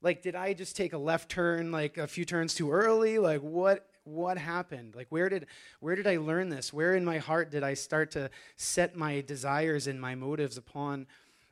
Like 0.00 0.22
did 0.22 0.34
i 0.34 0.54
just 0.54 0.74
take 0.74 0.94
a 0.94 0.98
left 0.98 1.30
turn 1.30 1.70
like 1.70 1.98
a 1.98 2.06
few 2.06 2.24
turns 2.24 2.54
too 2.54 2.72
early? 2.72 3.18
Like 3.18 3.42
what 3.42 3.86
what 4.04 4.38
happened? 4.38 4.94
Like 4.96 5.08
where 5.10 5.28
did 5.28 5.48
where 5.80 5.96
did 5.96 6.06
i 6.06 6.16
learn 6.16 6.48
this? 6.48 6.72
Where 6.72 6.94
in 6.94 7.04
my 7.04 7.18
heart 7.18 7.50
did 7.50 7.62
i 7.62 7.74
start 7.74 8.12
to 8.12 8.30
set 8.56 8.96
my 8.96 9.20
desires 9.20 9.86
and 9.86 10.00
my 10.00 10.14
motives 10.14 10.56
upon 10.56 11.06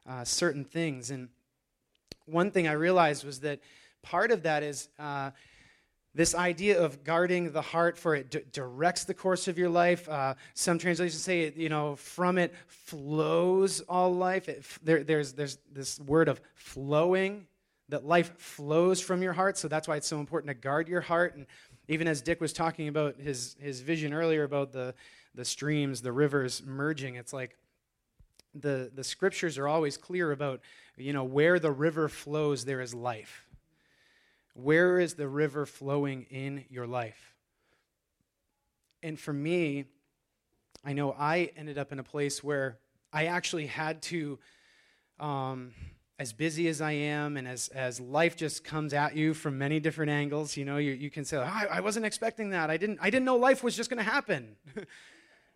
uh, 0.09 0.25
certain 0.25 0.64
things. 0.64 1.11
And 1.11 1.28
one 2.26 2.50
thing 2.50 2.68
i 2.68 2.73
realized 2.73 3.25
was 3.25 3.40
that 3.40 3.61
part 4.02 4.30
of 4.30 4.42
that 4.44 4.62
is 4.62 4.88
uh, 4.99 5.30
this 6.14 6.35
idea 6.35 6.80
of 6.80 7.04
guarding 7.04 7.52
the 7.52 7.62
heart 7.62 7.97
for 7.97 8.14
it 8.14 8.30
d- 8.30 8.40
directs 8.52 9.04
the 9.04 9.14
course 9.14 9.49
of 9.49 9.59
your 9.59 9.68
life. 9.68 10.09
Uh, 10.09 10.35
some 10.54 10.78
translations 10.78 11.23
say 11.23 11.42
it, 11.42 11.56
you 11.56 11.68
know 11.68 11.97
from 11.97 12.38
it 12.38 12.54
flows 12.66 13.80
all 13.82 14.14
life. 14.14 14.49
It, 14.49 14.64
there, 14.82 15.02
there's, 15.04 15.32
there's 15.32 15.59
this 15.73 15.99
word 16.00 16.28
of 16.28 16.40
flowing 16.54 17.47
that 17.88 18.04
life 18.04 18.38
flows 18.38 19.00
from 19.00 19.23
your 19.23 19.32
heart. 19.32 19.59
So 19.59 19.68
that's 19.68 19.87
why 19.87 19.97
it's 19.97 20.06
so 20.06 20.21
important 20.21 20.49
to 20.49 20.54
guard 20.54 20.88
your 20.88 21.00
heart. 21.00 21.37
And 21.37 21.47
even 21.88 22.09
as 22.09 22.23
Dick 22.23 22.40
was 22.40 22.52
talking 22.52 22.88
about 22.88 23.21
his, 23.21 23.56
his 23.61 23.80
vision 23.80 24.14
earlier 24.14 24.44
about 24.44 24.73
the, 24.73 24.94
the 25.35 25.44
streams, 25.44 26.00
the 26.00 26.12
rivers 26.12 26.62
merging, 26.64 27.16
it's 27.16 27.32
like 27.32 27.56
the, 28.54 28.90
the 28.94 29.04
scriptures 29.04 29.59
are 29.59 29.68
always 29.68 29.97
clear 29.97 30.32
about, 30.32 30.61
you 30.97 31.12
know, 31.12 31.25
where 31.25 31.59
the 31.59 31.71
river 31.71 32.09
flows, 32.09 32.64
there 32.64 32.80
is 32.80 32.94
life. 32.94 33.47
Where 34.54 34.99
is 34.99 35.14
the 35.14 35.28
river 35.28 35.64
flowing 35.64 36.26
in 36.30 36.64
your 36.68 36.87
life? 36.87 37.35
And 39.02 39.18
for 39.18 39.32
me, 39.32 39.87
I 40.85 40.92
know 40.92 41.14
I 41.18 41.50
ended 41.56 41.78
up 41.78 41.92
in 41.92 41.99
a 41.99 42.04
place 42.04 42.44
where 42.44 42.78
I 43.12 43.26
actually 43.26 43.66
had 43.66 44.02
to 44.02 44.38
um, 45.18 45.73
as 46.18 46.32
busy 46.32 46.68
as 46.68 46.80
I 46.80 46.92
am 46.92 47.37
and 47.37 47.49
as, 47.49 47.68
as 47.68 47.99
life 47.99 48.37
just 48.37 48.64
comes 48.64 48.92
at 48.92 49.16
you 49.16 49.35
from 49.35 49.59
many 49.59 49.80
different 49.80 50.11
angles, 50.11 50.56
you 50.56 50.64
know, 50.64 50.76
you, 50.76 50.92
you 50.92 51.11
can 51.11 51.25
say, 51.25 51.37
oh, 51.37 51.42
I, 51.42 51.66
I 51.71 51.80
wasn't 51.80 52.06
expecting 52.06 52.50
that. 52.50 52.71
I 52.71 52.76
didn't, 52.76 52.99
I 53.02 53.11
didn't 53.11 53.25
know 53.25 53.37
life 53.37 53.64
was 53.64 53.76
just 53.76 53.90
going 53.90 54.04
to 54.04 54.11
happen. 54.11 54.56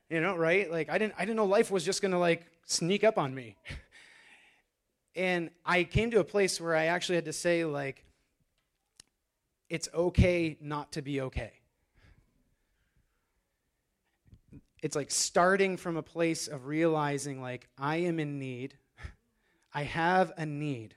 you 0.09 0.21
know, 0.21 0.37
right? 0.37 0.71
Like, 0.71 0.89
I 0.89 0.99
didn't, 0.99 1.15
I 1.19 1.23
didn't 1.25 1.37
know 1.37 1.47
life 1.47 1.71
was 1.71 1.85
just 1.85 2.01
to, 2.13 2.19
like, 2.19 2.47
sneak 2.67 3.05
up 3.05 3.19
on 3.19 3.35
me. 3.35 3.57
and 5.17 5.51
I 5.65 5.85
came 5.85 6.11
to 6.13 6.21
a 6.21 6.25
place 6.25 6.61
where 6.61 6.77
I 6.77 6.87
actually 6.87 7.17
had 7.17 7.25
to 7.25 7.33
say, 7.33 7.65
like, 7.65 8.05
it's 9.69 9.89
okay 9.93 10.57
not 10.61 10.93
to 10.93 11.03
be 11.03 11.21
okay. 11.23 11.53
It's 14.83 14.95
like 14.95 15.11
starting 15.11 15.77
from 15.77 15.97
a 15.97 16.03
place 16.03 16.47
of 16.47 16.67
realizing, 16.67 17.41
like, 17.41 17.69
I 17.77 17.97
am 17.97 18.21
in 18.21 18.39
need 18.39 18.77
I 19.75 19.83
have 19.83 20.33
a 20.37 20.47
need. 20.47 20.95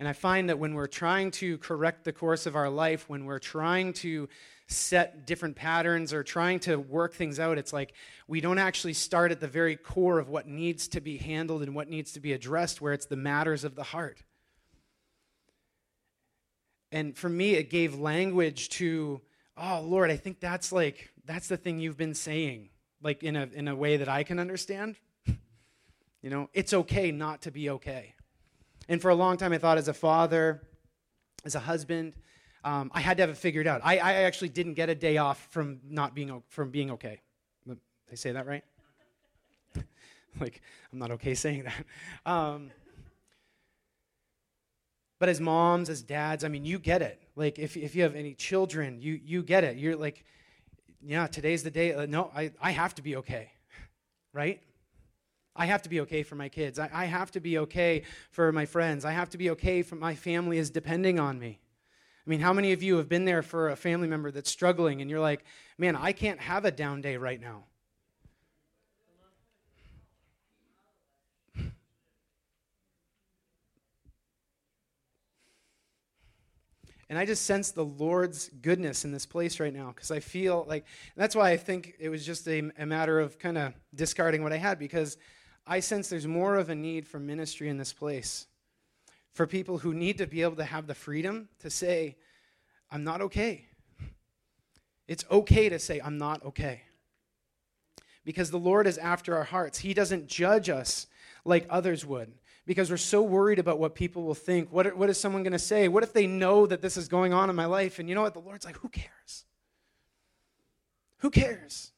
And 0.00 0.08
I 0.08 0.14
find 0.14 0.48
that 0.48 0.58
when 0.58 0.72
we're 0.72 0.86
trying 0.86 1.30
to 1.32 1.58
correct 1.58 2.04
the 2.04 2.12
course 2.12 2.46
of 2.46 2.56
our 2.56 2.70
life, 2.70 3.06
when 3.10 3.26
we're 3.26 3.38
trying 3.38 3.92
to 3.94 4.30
set 4.66 5.26
different 5.26 5.56
patterns 5.56 6.14
or 6.14 6.24
trying 6.24 6.58
to 6.60 6.76
work 6.76 7.12
things 7.12 7.38
out, 7.38 7.58
it's 7.58 7.72
like 7.72 7.92
we 8.26 8.40
don't 8.40 8.56
actually 8.56 8.94
start 8.94 9.30
at 9.30 9.40
the 9.40 9.46
very 9.46 9.76
core 9.76 10.18
of 10.18 10.30
what 10.30 10.48
needs 10.48 10.88
to 10.88 11.02
be 11.02 11.18
handled 11.18 11.62
and 11.62 11.74
what 11.74 11.90
needs 11.90 12.12
to 12.12 12.20
be 12.20 12.32
addressed, 12.32 12.80
where 12.80 12.94
it's 12.94 13.04
the 13.04 13.16
matters 13.16 13.62
of 13.62 13.74
the 13.74 13.82
heart. 13.82 14.22
And 16.90 17.14
for 17.14 17.28
me, 17.28 17.52
it 17.52 17.68
gave 17.68 17.94
language 17.94 18.70
to, 18.70 19.20
oh, 19.58 19.82
Lord, 19.82 20.10
I 20.10 20.16
think 20.16 20.40
that's 20.40 20.72
like, 20.72 21.10
that's 21.26 21.48
the 21.48 21.58
thing 21.58 21.78
you've 21.78 21.98
been 21.98 22.14
saying, 22.14 22.70
like 23.02 23.22
in 23.22 23.36
a, 23.36 23.50
in 23.52 23.68
a 23.68 23.76
way 23.76 23.98
that 23.98 24.08
I 24.08 24.22
can 24.24 24.38
understand. 24.38 24.96
You 26.22 26.28
know, 26.28 26.50
it's 26.52 26.74
okay 26.74 27.12
not 27.12 27.40
to 27.42 27.50
be 27.50 27.70
okay. 27.70 28.14
And 28.90 29.00
for 29.00 29.08
a 29.08 29.14
long 29.14 29.36
time, 29.36 29.52
I 29.52 29.58
thought 29.58 29.78
as 29.78 29.86
a 29.86 29.94
father, 29.94 30.60
as 31.44 31.54
a 31.54 31.60
husband, 31.60 32.12
um, 32.64 32.90
I 32.92 33.00
had 33.00 33.16
to 33.18 33.22
have 33.22 33.30
it 33.30 33.36
figured 33.36 33.68
out. 33.68 33.80
I, 33.84 33.98
I, 33.98 34.12
actually 34.24 34.48
didn't 34.48 34.74
get 34.74 34.90
a 34.90 34.96
day 34.96 35.16
off 35.16 35.46
from 35.50 35.78
not 35.88 36.12
being 36.12 36.42
from 36.48 36.70
being 36.70 36.90
okay. 36.90 37.20
Did 37.66 37.78
I 38.10 38.14
say 38.16 38.32
that 38.32 38.48
right? 38.48 38.64
like 40.40 40.60
I'm 40.92 40.98
not 40.98 41.12
okay 41.12 41.34
saying 41.34 41.64
that. 41.64 42.30
Um, 42.30 42.72
but 45.20 45.28
as 45.28 45.40
moms, 45.40 45.88
as 45.88 46.02
dads, 46.02 46.42
I 46.42 46.48
mean, 46.48 46.64
you 46.64 46.80
get 46.80 47.00
it. 47.00 47.22
Like 47.36 47.60
if 47.60 47.76
if 47.76 47.94
you 47.94 48.02
have 48.02 48.16
any 48.16 48.34
children, 48.34 49.00
you 49.00 49.20
you 49.24 49.44
get 49.44 49.62
it. 49.62 49.76
You're 49.76 49.94
like, 49.94 50.24
yeah, 51.00 51.28
today's 51.28 51.62
the 51.62 51.70
day. 51.70 51.94
Uh, 51.94 52.06
no, 52.06 52.32
I 52.34 52.50
I 52.60 52.72
have 52.72 52.96
to 52.96 53.02
be 53.02 53.14
okay, 53.16 53.52
right? 54.32 54.60
I 55.60 55.66
have 55.66 55.82
to 55.82 55.90
be 55.90 56.00
okay 56.00 56.22
for 56.22 56.36
my 56.36 56.48
kids. 56.48 56.78
I, 56.78 56.88
I, 56.90 57.04
have 57.04 57.30
to 57.32 57.40
be 57.40 57.58
okay 57.58 58.04
for 58.30 58.50
my 58.50 58.64
friends. 58.64 59.04
I 59.04 59.12
have 59.12 59.28
to 59.28 59.36
be 59.36 59.50
okay 59.50 59.82
for 59.82 59.94
my 59.94 60.14
family 60.14 60.56
is 60.56 60.70
depending 60.70 61.20
on 61.20 61.38
me. 61.38 61.60
I 62.26 62.30
mean, 62.30 62.40
how 62.40 62.54
many 62.54 62.72
of 62.72 62.82
you 62.82 62.96
have 62.96 63.10
been 63.10 63.26
there 63.26 63.42
for 63.42 63.68
a 63.68 63.76
family 63.76 64.08
member 64.08 64.30
that's 64.30 64.50
struggling 64.50 65.02
and 65.02 65.10
you're 65.10 65.20
like, 65.20 65.44
man, 65.76 65.96
I 65.96 66.12
can't 66.12 66.40
have 66.40 66.64
a 66.64 66.70
down 66.70 67.02
day 67.02 67.18
right 67.18 67.38
now? 67.38 67.64
And 77.10 77.18
I 77.18 77.26
just 77.26 77.44
sense 77.44 77.72
the 77.72 77.84
Lord's 77.84 78.48
goodness 78.62 79.04
in 79.04 79.12
this 79.12 79.26
place 79.26 79.60
right 79.60 79.74
now 79.74 79.92
because 79.94 80.10
I 80.10 80.20
feel 80.20 80.64
like 80.66 80.86
that's 81.16 81.36
why 81.36 81.50
I 81.50 81.58
think 81.58 81.96
it 81.98 82.08
was 82.08 82.24
just 82.24 82.48
a, 82.48 82.70
a 82.78 82.86
matter 82.86 83.20
of 83.20 83.38
kind 83.38 83.58
of 83.58 83.74
discarding 83.94 84.42
what 84.42 84.54
I 84.54 84.56
had 84.56 84.78
because 84.78 85.18
I 85.70 85.78
sense 85.78 86.08
there's 86.08 86.26
more 86.26 86.56
of 86.56 86.68
a 86.68 86.74
need 86.74 87.06
for 87.06 87.20
ministry 87.20 87.68
in 87.68 87.78
this 87.78 87.92
place. 87.92 88.48
For 89.32 89.46
people 89.46 89.78
who 89.78 89.94
need 89.94 90.18
to 90.18 90.26
be 90.26 90.42
able 90.42 90.56
to 90.56 90.64
have 90.64 90.88
the 90.88 90.96
freedom 90.96 91.48
to 91.60 91.70
say, 91.70 92.16
I'm 92.90 93.04
not 93.04 93.20
okay. 93.20 93.66
It's 95.06 95.24
okay 95.30 95.68
to 95.68 95.78
say, 95.78 96.00
I'm 96.04 96.18
not 96.18 96.44
okay. 96.44 96.82
Because 98.24 98.50
the 98.50 98.58
Lord 98.58 98.88
is 98.88 98.98
after 98.98 99.36
our 99.36 99.44
hearts. 99.44 99.78
He 99.78 99.94
doesn't 99.94 100.26
judge 100.26 100.68
us 100.68 101.06
like 101.44 101.68
others 101.70 102.04
would 102.04 102.32
because 102.66 102.90
we're 102.90 102.96
so 102.96 103.22
worried 103.22 103.60
about 103.60 103.78
what 103.78 103.94
people 103.94 104.24
will 104.24 104.34
think. 104.34 104.72
What, 104.72 104.96
what 104.96 105.08
is 105.08 105.20
someone 105.20 105.44
going 105.44 105.52
to 105.52 105.58
say? 105.58 105.86
What 105.86 106.02
if 106.02 106.12
they 106.12 106.26
know 106.26 106.66
that 106.66 106.82
this 106.82 106.96
is 106.96 107.06
going 107.06 107.32
on 107.32 107.48
in 107.48 107.54
my 107.54 107.66
life? 107.66 108.00
And 108.00 108.08
you 108.08 108.16
know 108.16 108.22
what? 108.22 108.34
The 108.34 108.40
Lord's 108.40 108.64
like, 108.64 108.78
who 108.78 108.88
cares? 108.88 109.44
Who 111.18 111.30
cares? 111.30 111.92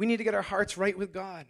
We 0.00 0.06
need 0.06 0.16
to 0.16 0.24
get 0.24 0.32
our 0.32 0.40
hearts 0.40 0.78
right 0.78 0.96
with 0.96 1.12
God. 1.12 1.44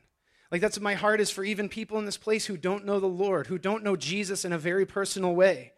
Like, 0.51 0.61
that's 0.61 0.77
what 0.77 0.83
my 0.83 0.95
heart 0.95 1.21
is 1.21 1.31
for 1.31 1.45
even 1.45 1.69
people 1.69 2.01
in 2.01 2.05
this 2.05 2.17
place 2.17 2.47
who 2.47 2.57
don't 2.57 2.85
know 2.85 2.99
the 2.99 3.07
Lord, 3.07 3.47
who 3.47 3.59
don't 3.59 3.85
know 3.85 3.95
Jesus 3.95 4.45
in 4.45 4.53
a 4.53 4.59
very 4.59 4.85
personal 4.85 5.37
way. 5.37 5.71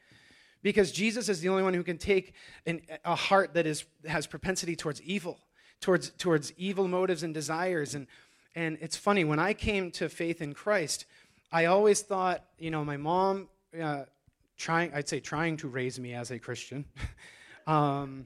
Because 0.62 0.90
Jesus 0.90 1.28
is 1.28 1.42
the 1.42 1.50
only 1.50 1.62
one 1.62 1.74
who 1.74 1.82
can 1.82 1.98
take 1.98 2.32
an, 2.64 2.80
a 3.04 3.14
heart 3.14 3.52
that 3.52 3.66
is, 3.66 3.84
has 4.06 4.26
propensity 4.26 4.74
towards 4.74 5.02
evil, 5.02 5.38
towards, 5.82 6.12
towards 6.12 6.50
evil 6.56 6.88
motives 6.88 7.22
and 7.22 7.34
desires. 7.34 7.94
And, 7.94 8.06
and 8.54 8.78
it's 8.80 8.96
funny, 8.96 9.22
when 9.22 9.38
I 9.38 9.52
came 9.52 9.90
to 9.90 10.08
faith 10.08 10.40
in 10.40 10.54
Christ, 10.54 11.04
I 11.52 11.66
always 11.66 12.00
thought, 12.00 12.42
you 12.58 12.70
know, 12.70 12.86
my 12.86 12.96
mom, 12.96 13.50
uh, 13.78 14.04
trying, 14.56 14.94
I'd 14.94 15.10
say 15.10 15.20
trying 15.20 15.58
to 15.58 15.68
raise 15.68 16.00
me 16.00 16.14
as 16.14 16.30
a 16.30 16.38
Christian. 16.38 16.86
um, 17.66 18.24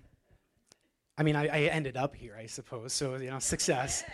I 1.19 1.23
mean, 1.23 1.35
I, 1.35 1.47
I 1.47 1.61
ended 1.63 1.97
up 1.97 2.15
here, 2.15 2.37
I 2.39 2.47
suppose, 2.47 2.93
so, 2.93 3.17
you 3.17 3.31
know, 3.31 3.39
success. 3.39 4.05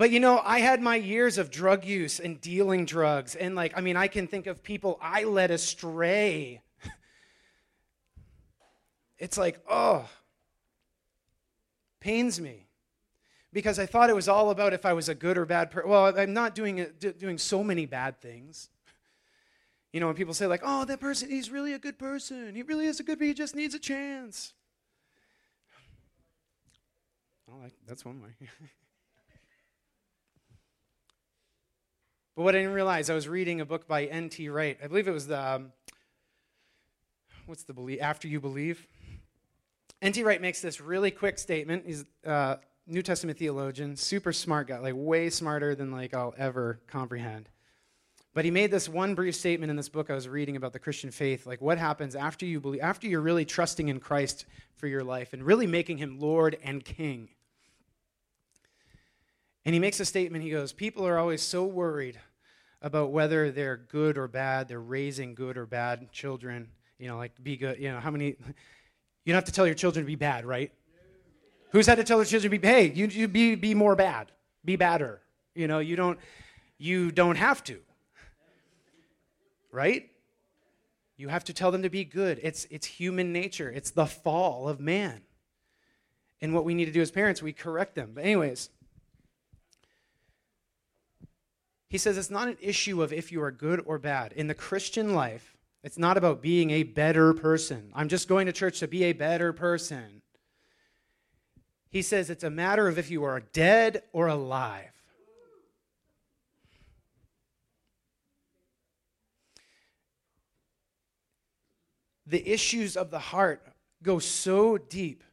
But 0.00 0.10
you 0.10 0.18
know, 0.18 0.40
I 0.42 0.60
had 0.60 0.80
my 0.80 0.96
years 0.96 1.36
of 1.36 1.50
drug 1.50 1.84
use 1.84 2.20
and 2.20 2.40
dealing 2.40 2.86
drugs. 2.86 3.34
And 3.34 3.54
like, 3.54 3.76
I 3.76 3.82
mean, 3.82 3.98
I 3.98 4.08
can 4.08 4.26
think 4.26 4.46
of 4.46 4.62
people 4.62 4.98
I 5.02 5.24
led 5.24 5.50
astray. 5.50 6.62
it's 9.18 9.36
like, 9.36 9.60
oh, 9.68 10.08
pains 12.00 12.40
me. 12.40 12.66
because 13.52 13.78
I 13.78 13.84
thought 13.84 14.10
it 14.10 14.16
was 14.16 14.26
all 14.26 14.48
about 14.48 14.72
if 14.72 14.86
I 14.86 14.94
was 14.94 15.10
a 15.10 15.14
good 15.14 15.36
or 15.36 15.44
bad 15.44 15.70
person. 15.70 15.90
Well, 15.90 16.18
I'm 16.18 16.32
not 16.32 16.54
doing 16.54 16.86
doing 16.98 17.36
so 17.36 17.62
many 17.62 17.84
bad 17.84 18.20
things. 18.20 18.70
You 19.92 20.00
know, 20.00 20.06
when 20.06 20.16
people 20.16 20.34
say 20.34 20.46
like, 20.46 20.62
"Oh, 20.64 20.84
that 20.84 21.00
person, 21.00 21.28
he's 21.28 21.50
really 21.50 21.74
a 21.74 21.78
good 21.78 21.98
person. 21.98 22.54
He 22.54 22.62
really 22.62 22.86
is 22.86 23.00
a 23.00 23.02
good, 23.02 23.18
but 23.18 23.26
he 23.26 23.34
just 23.34 23.54
needs 23.54 23.74
a 23.74 23.78
chance." 23.78 24.54
Well, 27.50 27.68
that's 27.86 28.04
one 28.04 28.22
way. 28.22 28.30
but 32.36 32.42
what 32.42 32.54
I 32.54 32.58
didn't 32.58 32.74
realize, 32.74 33.10
I 33.10 33.14
was 33.14 33.26
reading 33.28 33.60
a 33.60 33.64
book 33.64 33.88
by 33.88 34.04
N.T. 34.04 34.48
Wright. 34.48 34.78
I 34.82 34.86
believe 34.86 35.08
it 35.08 35.12
was 35.12 35.26
the 35.26 35.54
um, 35.54 35.72
what's 37.46 37.64
the 37.64 37.74
belief 37.74 38.00
after 38.00 38.28
you 38.28 38.40
believe. 38.40 38.86
N.T. 40.00 40.22
Wright 40.22 40.40
makes 40.40 40.62
this 40.62 40.80
really 40.80 41.10
quick 41.10 41.38
statement. 41.38 41.84
He's 41.86 42.04
uh, 42.24 42.56
New 42.86 43.02
Testament 43.02 43.38
theologian, 43.38 43.96
super 43.96 44.32
smart 44.32 44.68
guy, 44.68 44.78
like 44.78 44.94
way 44.96 45.28
smarter 45.28 45.74
than 45.74 45.90
like 45.90 46.14
I'll 46.14 46.34
ever 46.38 46.80
comprehend. 46.86 47.48
But 48.32 48.44
he 48.44 48.52
made 48.52 48.70
this 48.70 48.88
one 48.88 49.16
brief 49.16 49.34
statement 49.34 49.70
in 49.70 49.76
this 49.76 49.88
book 49.88 50.08
I 50.08 50.14
was 50.14 50.28
reading 50.28 50.54
about 50.54 50.72
the 50.72 50.78
Christian 50.78 51.10
faith, 51.10 51.46
like 51.46 51.60
what 51.60 51.78
happens 51.78 52.14
after 52.14 52.46
you 52.46 52.60
believe, 52.60 52.80
after 52.80 53.08
you're 53.08 53.20
really 53.20 53.44
trusting 53.44 53.88
in 53.88 53.98
Christ 53.98 54.46
for 54.76 54.86
your 54.86 55.02
life 55.02 55.32
and 55.32 55.42
really 55.42 55.66
making 55.66 55.98
him 55.98 56.20
Lord 56.20 56.56
and 56.62 56.84
King. 56.84 57.28
And 59.64 59.74
he 59.74 59.78
makes 59.78 60.00
a 60.00 60.04
statement. 60.04 60.44
He 60.44 60.50
goes, 60.50 60.72
People 60.72 61.06
are 61.06 61.18
always 61.18 61.42
so 61.42 61.64
worried 61.64 62.18
about 62.82 63.10
whether 63.10 63.50
they're 63.50 63.76
good 63.76 64.16
or 64.16 64.26
bad, 64.26 64.68
they're 64.68 64.80
raising 64.80 65.34
good 65.34 65.58
or 65.58 65.66
bad 65.66 66.10
children. 66.12 66.68
You 66.98 67.08
know, 67.08 67.16
like 67.16 67.32
be 67.42 67.56
good. 67.56 67.78
You 67.78 67.92
know, 67.92 68.00
how 68.00 68.10
many, 68.10 68.26
you 68.26 69.32
don't 69.32 69.34
have 69.34 69.44
to 69.44 69.52
tell 69.52 69.66
your 69.66 69.74
children 69.74 70.04
to 70.04 70.06
be 70.06 70.16
bad, 70.16 70.44
right? 70.44 70.72
Who's 71.72 71.86
had 71.86 71.96
to 71.96 72.04
tell 72.04 72.18
their 72.18 72.26
children 72.26 72.50
to 72.50 72.58
be, 72.58 72.66
hey, 72.66 72.90
you, 72.90 73.06
you 73.06 73.28
be, 73.28 73.54
be 73.54 73.74
more 73.74 73.94
bad, 73.94 74.32
be 74.64 74.76
badder. 74.76 75.20
You 75.54 75.68
know, 75.68 75.78
you 75.78 75.96
don't, 75.96 76.18
you 76.78 77.12
don't 77.12 77.36
have 77.36 77.62
to. 77.64 77.80
Right? 79.70 80.10
You 81.16 81.28
have 81.28 81.44
to 81.44 81.52
tell 81.52 81.70
them 81.70 81.82
to 81.82 81.90
be 81.90 82.04
good. 82.04 82.40
It's, 82.42 82.66
it's 82.70 82.86
human 82.86 83.32
nature. 83.32 83.70
It's 83.70 83.90
the 83.90 84.06
fall 84.06 84.68
of 84.68 84.80
man. 84.80 85.20
And 86.40 86.54
what 86.54 86.64
we 86.64 86.74
need 86.74 86.86
to 86.86 86.92
do 86.92 87.02
as 87.02 87.10
parents, 87.10 87.42
we 87.42 87.52
correct 87.52 87.94
them. 87.94 88.12
But 88.14 88.24
anyways, 88.24 88.70
he 91.90 91.98
says 91.98 92.16
it's 92.16 92.30
not 92.30 92.46
an 92.46 92.56
issue 92.60 93.02
of 93.02 93.12
if 93.12 93.32
you 93.32 93.42
are 93.42 93.50
good 93.50 93.82
or 93.84 93.98
bad. 93.98 94.32
In 94.32 94.46
the 94.46 94.54
Christian 94.54 95.12
life, 95.12 95.56
it's 95.82 95.98
not 95.98 96.16
about 96.16 96.40
being 96.40 96.70
a 96.70 96.84
better 96.84 97.34
person. 97.34 97.90
I'm 97.94 98.08
just 98.08 98.28
going 98.28 98.46
to 98.46 98.52
church 98.52 98.78
to 98.78 98.86
be 98.86 99.04
a 99.04 99.12
better 99.12 99.52
person. 99.52 100.22
He 101.90 102.02
says 102.02 102.30
it's 102.30 102.44
a 102.44 102.50
matter 102.50 102.86
of 102.86 102.96
if 102.96 103.10
you 103.10 103.24
are 103.24 103.40
dead 103.40 104.04
or 104.12 104.28
alive. 104.28 104.92
The 112.24 112.48
issues 112.48 112.96
of 112.96 113.10
the 113.10 113.18
heart 113.18 113.66
go 114.04 114.20
so 114.20 114.78
deep 114.78 115.24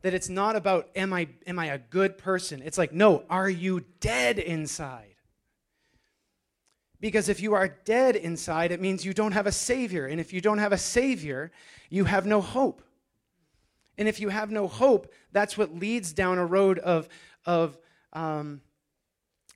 that 0.00 0.14
it's 0.14 0.30
not 0.30 0.56
about 0.56 0.88
am 0.96 1.12
I 1.12 1.28
am 1.46 1.58
I 1.58 1.66
a 1.66 1.78
good 1.78 2.16
person? 2.16 2.62
It's 2.64 2.78
like 2.78 2.94
no, 2.94 3.24
are 3.28 3.50
you 3.50 3.84
dead 4.00 4.38
inside? 4.38 5.15
Because 7.00 7.28
if 7.28 7.40
you 7.40 7.54
are 7.54 7.68
dead 7.68 8.16
inside, 8.16 8.72
it 8.72 8.80
means 8.80 9.04
you 9.04 9.12
don't 9.12 9.32
have 9.32 9.46
a 9.46 9.52
Savior. 9.52 10.06
And 10.06 10.20
if 10.20 10.32
you 10.32 10.40
don't 10.40 10.58
have 10.58 10.72
a 10.72 10.78
Savior, 10.78 11.52
you 11.90 12.04
have 12.04 12.26
no 12.26 12.40
hope. 12.40 12.82
And 13.98 14.08
if 14.08 14.20
you 14.20 14.28
have 14.28 14.50
no 14.50 14.66
hope, 14.66 15.12
that's 15.32 15.56
what 15.56 15.74
leads 15.74 16.12
down 16.12 16.38
a 16.38 16.46
road 16.46 16.78
of, 16.78 17.08
of 17.44 17.78
um, 18.12 18.60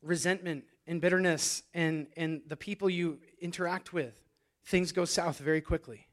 resentment 0.02 0.64
and 0.86 1.00
bitterness 1.00 1.62
and, 1.74 2.06
and 2.16 2.42
the 2.46 2.56
people 2.56 2.88
you 2.90 3.18
interact 3.40 3.92
with. 3.92 4.20
Things 4.64 4.92
go 4.92 5.04
south 5.04 5.38
very 5.38 5.60
quickly. 5.60 6.06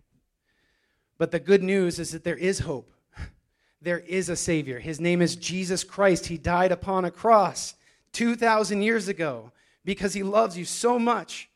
But 1.17 1.31
the 1.31 1.39
good 1.39 1.63
news 1.63 1.99
is 1.99 2.11
that 2.11 2.23
there 2.23 2.37
is 2.37 2.59
hope. 2.59 2.91
There 3.79 3.99
is 3.99 4.27
a 4.27 4.35
Savior. 4.35 4.79
His 4.79 4.99
name 4.99 5.21
is 5.21 5.35
Jesus 5.35 5.83
Christ. 5.83 6.25
He 6.25 6.39
died 6.39 6.71
upon 6.71 7.05
a 7.05 7.11
cross 7.11 7.75
2,000 8.13 8.81
years 8.81 9.07
ago 9.07 9.51
because 9.87 10.13
He 10.13 10.21
loves 10.21 10.55
you 10.55 10.65
so 10.65 10.99
much. 10.99 11.49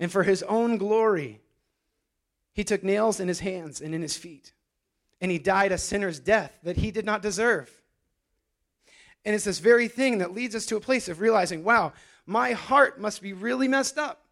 And 0.00 0.10
for 0.10 0.22
His 0.22 0.42
own 0.44 0.78
glory, 0.78 1.42
He 2.54 2.64
took 2.64 2.82
nails 2.82 3.20
in 3.20 3.28
His 3.28 3.40
hands 3.40 3.82
and 3.82 3.94
in 3.94 4.00
His 4.00 4.16
feet 4.16 4.54
and 5.22 5.30
he 5.30 5.38
died 5.38 5.70
a 5.70 5.78
sinner's 5.78 6.18
death 6.18 6.58
that 6.64 6.76
he 6.76 6.90
did 6.90 7.06
not 7.06 7.22
deserve. 7.22 7.70
And 9.24 9.36
it's 9.36 9.44
this 9.44 9.60
very 9.60 9.86
thing 9.86 10.18
that 10.18 10.34
leads 10.34 10.56
us 10.56 10.66
to 10.66 10.76
a 10.76 10.80
place 10.80 11.08
of 11.08 11.20
realizing, 11.20 11.62
wow, 11.62 11.92
my 12.26 12.52
heart 12.52 13.00
must 13.00 13.22
be 13.22 13.32
really 13.32 13.68
messed 13.68 13.98
up. 13.98 14.26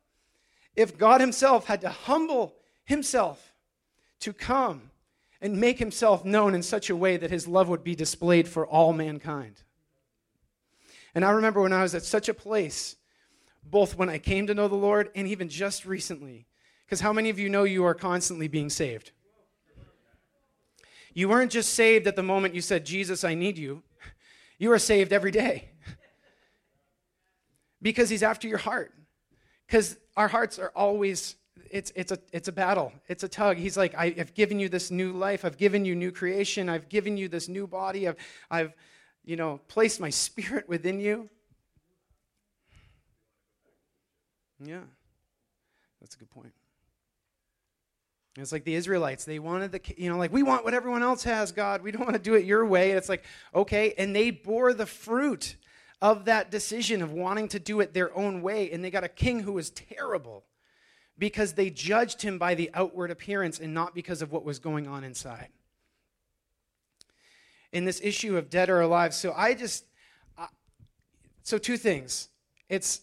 If 0.75 0.99
God 0.99 1.21
himself 1.21 1.67
had 1.67 1.81
to 1.83 1.89
humble 1.89 2.57
himself 2.85 3.55
to 4.19 4.33
come 4.33 4.91
and 5.41 5.61
make 5.61 5.79
himself 5.79 6.25
known 6.25 6.57
in 6.57 6.63
such 6.63 6.91
a 6.91 6.97
way 6.97 7.17
that 7.17 7.31
his 7.31 7.47
love 7.47 7.69
would 7.69 7.85
be 7.85 7.95
displayed 7.95 8.49
for 8.49 8.67
all 8.67 8.93
mankind. 8.93 9.63
And 11.15 11.25
I 11.25 11.31
remember 11.31 11.63
when 11.63 11.73
I 11.73 11.83
was 11.83 11.95
at 11.95 12.03
such 12.03 12.29
a 12.29 12.35
place, 12.35 12.97
both 13.65 13.97
when 13.97 14.09
I 14.09 14.19
came 14.19 14.47
to 14.47 14.55
know 14.55 14.69
the 14.69 14.75
Lord 14.75 15.11
and 15.15 15.29
even 15.29 15.49
just 15.49 15.85
recently, 15.87 16.47
because 16.85 17.01
how 17.01 17.13
many 17.13 17.31
of 17.31 17.39
you 17.39 17.49
know 17.49 17.65
you 17.65 17.85
are 17.85 17.95
constantly 17.95 18.49
being 18.49 18.71
saved? 18.71 19.13
You 21.13 21.29
weren't 21.29 21.51
just 21.51 21.75
saved 21.75 22.07
at 22.07 22.17
the 22.17 22.23
moment 22.23 22.55
you 22.55 22.61
said, 22.61 22.85
Jesus, 22.85 23.25
I 23.25 23.35
need 23.35 23.59
you. 23.59 23.83
You 24.59 24.73
are 24.73 24.79
saved 24.79 25.13
every 25.13 25.31
day 25.31 25.71
because 27.83 28.11
He's 28.11 28.23
after 28.23 28.47
your 28.47 28.59
heart. 28.59 28.93
Because 29.67 29.97
our 30.17 30.29
hearts 30.29 30.59
are 30.59 30.73
always, 30.75 31.37
it's, 31.71 31.93
it's, 31.95 32.13
a, 32.13 32.19
it's 32.33 32.49
a 32.49 32.53
battle, 32.53 32.93
it's 33.09 33.23
a 33.23 33.29
tug. 33.29 33.57
He's 33.57 33.77
like, 33.77 33.95
I've 33.97 34.35
given 34.35 34.59
you 34.59 34.69
this 34.69 34.91
new 34.91 35.13
life, 35.13 35.45
I've 35.45 35.57
given 35.57 35.85
you 35.85 35.95
new 35.95 36.11
creation, 36.11 36.69
I've 36.69 36.89
given 36.89 37.17
you 37.17 37.29
this 37.29 37.49
new 37.49 37.67
body, 37.67 38.09
I've, 38.09 38.17
I've 38.51 38.75
you 39.25 39.37
know, 39.37 39.61
placed 39.69 40.01
my 40.01 40.11
spirit 40.11 40.69
within 40.69 40.99
you. 41.01 41.29
Yeah, 44.65 44.81
that's 46.01 46.15
a 46.15 46.19
good 46.19 46.31
point. 46.31 46.53
It's 48.37 48.53
like 48.53 48.65
the 48.65 48.75
Israelites. 48.75 49.25
They 49.25 49.39
wanted 49.39 49.73
the, 49.73 49.81
you 49.97 50.09
know, 50.09 50.17
like, 50.17 50.33
we 50.33 50.43
want 50.43 50.65
what 50.65 50.73
everyone 50.73 51.03
else 51.03 51.25
has, 51.25 51.51
God. 51.51 51.83
We 51.83 51.91
don't 51.91 52.03
want 52.03 52.15
to 52.15 52.23
do 52.23 52.35
it 52.35 52.45
your 52.45 52.65
way. 52.65 52.91
And 52.91 52.99
it's 52.99 53.09
like, 53.09 53.25
okay. 53.55 53.93
And 53.99 54.15
they 54.15 54.31
bore 54.31 54.73
the 54.73 54.87
fruit 54.87 55.57
of 56.01 56.27
that 56.27 56.51
decision 56.51 57.03
of 57.03 57.13
wanting 57.13 57.49
to 57.49 57.59
do 57.59 57.81
it 57.81 57.93
their 57.93 58.17
own 58.17 58.41
way. 58.41 58.71
And 58.71 58.85
they 58.85 58.91
got 58.91 59.03
a 59.03 59.09
king 59.09 59.41
who 59.41 59.53
was 59.53 59.71
terrible 59.71 60.45
because 61.19 61.55
they 61.55 61.71
judged 61.71 62.23
him 62.23 62.39
by 62.39 62.55
the 62.55 62.71
outward 62.73 63.11
appearance 63.11 63.59
and 63.59 63.75
not 63.75 63.95
because 63.95 64.23
of 64.23 64.31
what 64.33 64.45
was 64.45 64.59
going 64.59 64.87
on 64.87 65.03
inside. 65.05 65.49
In 67.73 67.85
this 67.85 68.01
issue 68.03 68.37
of 68.37 68.49
dead 68.49 68.71
or 68.71 68.81
alive, 68.81 69.13
so 69.13 69.33
I 69.37 69.55
just, 69.55 69.85
uh, 70.39 70.47
so 71.43 71.59
two 71.59 71.77
things. 71.77 72.29
It's 72.69 73.03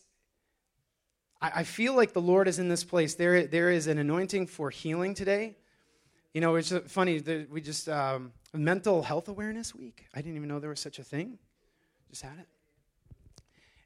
I, 1.41 1.63
feel 1.63 1.95
like 1.95 2.13
the 2.13 2.21
Lord 2.21 2.47
is 2.47 2.59
in 2.59 2.67
this 2.67 2.83
place. 2.83 3.13
There, 3.13 3.45
there 3.45 3.69
is 3.69 3.87
an 3.87 3.99
anointing 3.99 4.47
for 4.47 4.69
healing 4.69 5.13
today. 5.13 5.55
You 6.33 6.41
know, 6.41 6.55
it's 6.55 6.73
funny 6.87 7.19
we 7.49 7.61
just 7.61 7.87
um, 7.89 8.31
mental 8.53 9.01
health 9.01 9.27
awareness 9.27 9.73
week. 9.73 10.05
I 10.13 10.21
didn't 10.21 10.35
even 10.35 10.49
know 10.49 10.59
there 10.59 10.69
was 10.69 10.79
such 10.79 10.99
a 10.99 11.03
thing. 11.03 11.37
Just 12.09 12.21
had 12.21 12.37
it, 12.39 12.47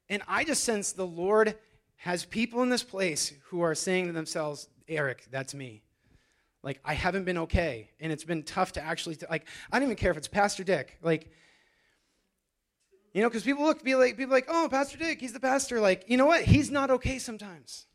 and 0.09 0.21
I 0.27 0.43
just 0.43 0.63
sense 0.63 0.91
the 0.91 1.07
Lord 1.07 1.55
has 1.95 2.25
people 2.25 2.61
in 2.61 2.69
this 2.69 2.83
place 2.83 3.33
who 3.45 3.61
are 3.61 3.73
saying 3.73 4.07
to 4.07 4.11
themselves, 4.11 4.67
"Eric, 4.87 5.27
that's 5.31 5.53
me." 5.53 5.81
Like 6.61 6.79
I 6.83 6.93
haven't 6.93 7.23
been 7.23 7.37
okay, 7.37 7.89
and 7.99 8.11
it's 8.11 8.25
been 8.25 8.43
tough 8.43 8.73
to 8.73 8.81
actually 8.81 9.15
t- 9.15 9.25
like. 9.29 9.47
I 9.71 9.79
don't 9.79 9.87
even 9.87 9.95
care 9.95 10.11
if 10.11 10.17
it's 10.17 10.27
Pastor 10.27 10.63
Dick. 10.63 10.97
Like 11.01 11.31
you 13.13 13.21
know, 13.21 13.29
because 13.29 13.43
people 13.43 13.65
look, 13.65 13.83
be 13.83 13.93
like, 13.95 14.15
people 14.15 14.31
like, 14.31 14.47
oh, 14.47 14.69
Pastor 14.71 14.97
Dick, 14.97 15.19
he's 15.19 15.33
the 15.33 15.39
pastor. 15.39 15.81
Like, 15.81 16.05
you 16.07 16.15
know 16.15 16.25
what? 16.25 16.43
He's 16.43 16.71
not 16.71 16.89
okay 16.91 17.19
sometimes. 17.19 17.87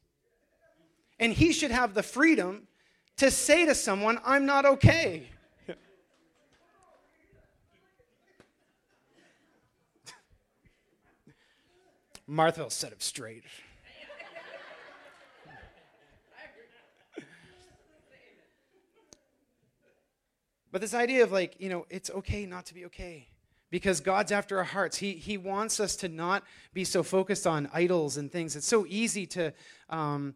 And 1.18 1.32
he 1.32 1.52
should 1.52 1.70
have 1.70 1.94
the 1.94 2.02
freedom 2.02 2.68
to 3.16 3.30
say 3.30 3.64
to 3.64 3.74
someone, 3.74 4.20
I'm 4.26 4.44
not 4.44 4.66
okay. 4.66 5.30
Martha 12.26 12.64
will 12.64 12.68
set 12.68 12.92
him 12.92 13.00
straight. 13.00 13.44
but 20.70 20.82
this 20.82 20.92
idea 20.92 21.22
of 21.22 21.32
like, 21.32 21.58
you 21.58 21.70
know, 21.70 21.86
it's 21.88 22.10
okay 22.10 22.44
not 22.44 22.66
to 22.66 22.74
be 22.74 22.84
okay 22.84 23.28
because 23.76 24.00
God's 24.00 24.32
after 24.32 24.56
our 24.56 24.64
hearts. 24.64 24.96
He, 24.96 25.12
he 25.12 25.36
wants 25.36 25.80
us 25.80 25.96
to 25.96 26.08
not 26.08 26.44
be 26.72 26.82
so 26.82 27.02
focused 27.02 27.46
on 27.46 27.68
idols 27.74 28.16
and 28.16 28.32
things. 28.32 28.56
It's 28.56 28.66
so 28.66 28.86
easy 28.88 29.26
to, 29.26 29.52
um, 29.90 30.34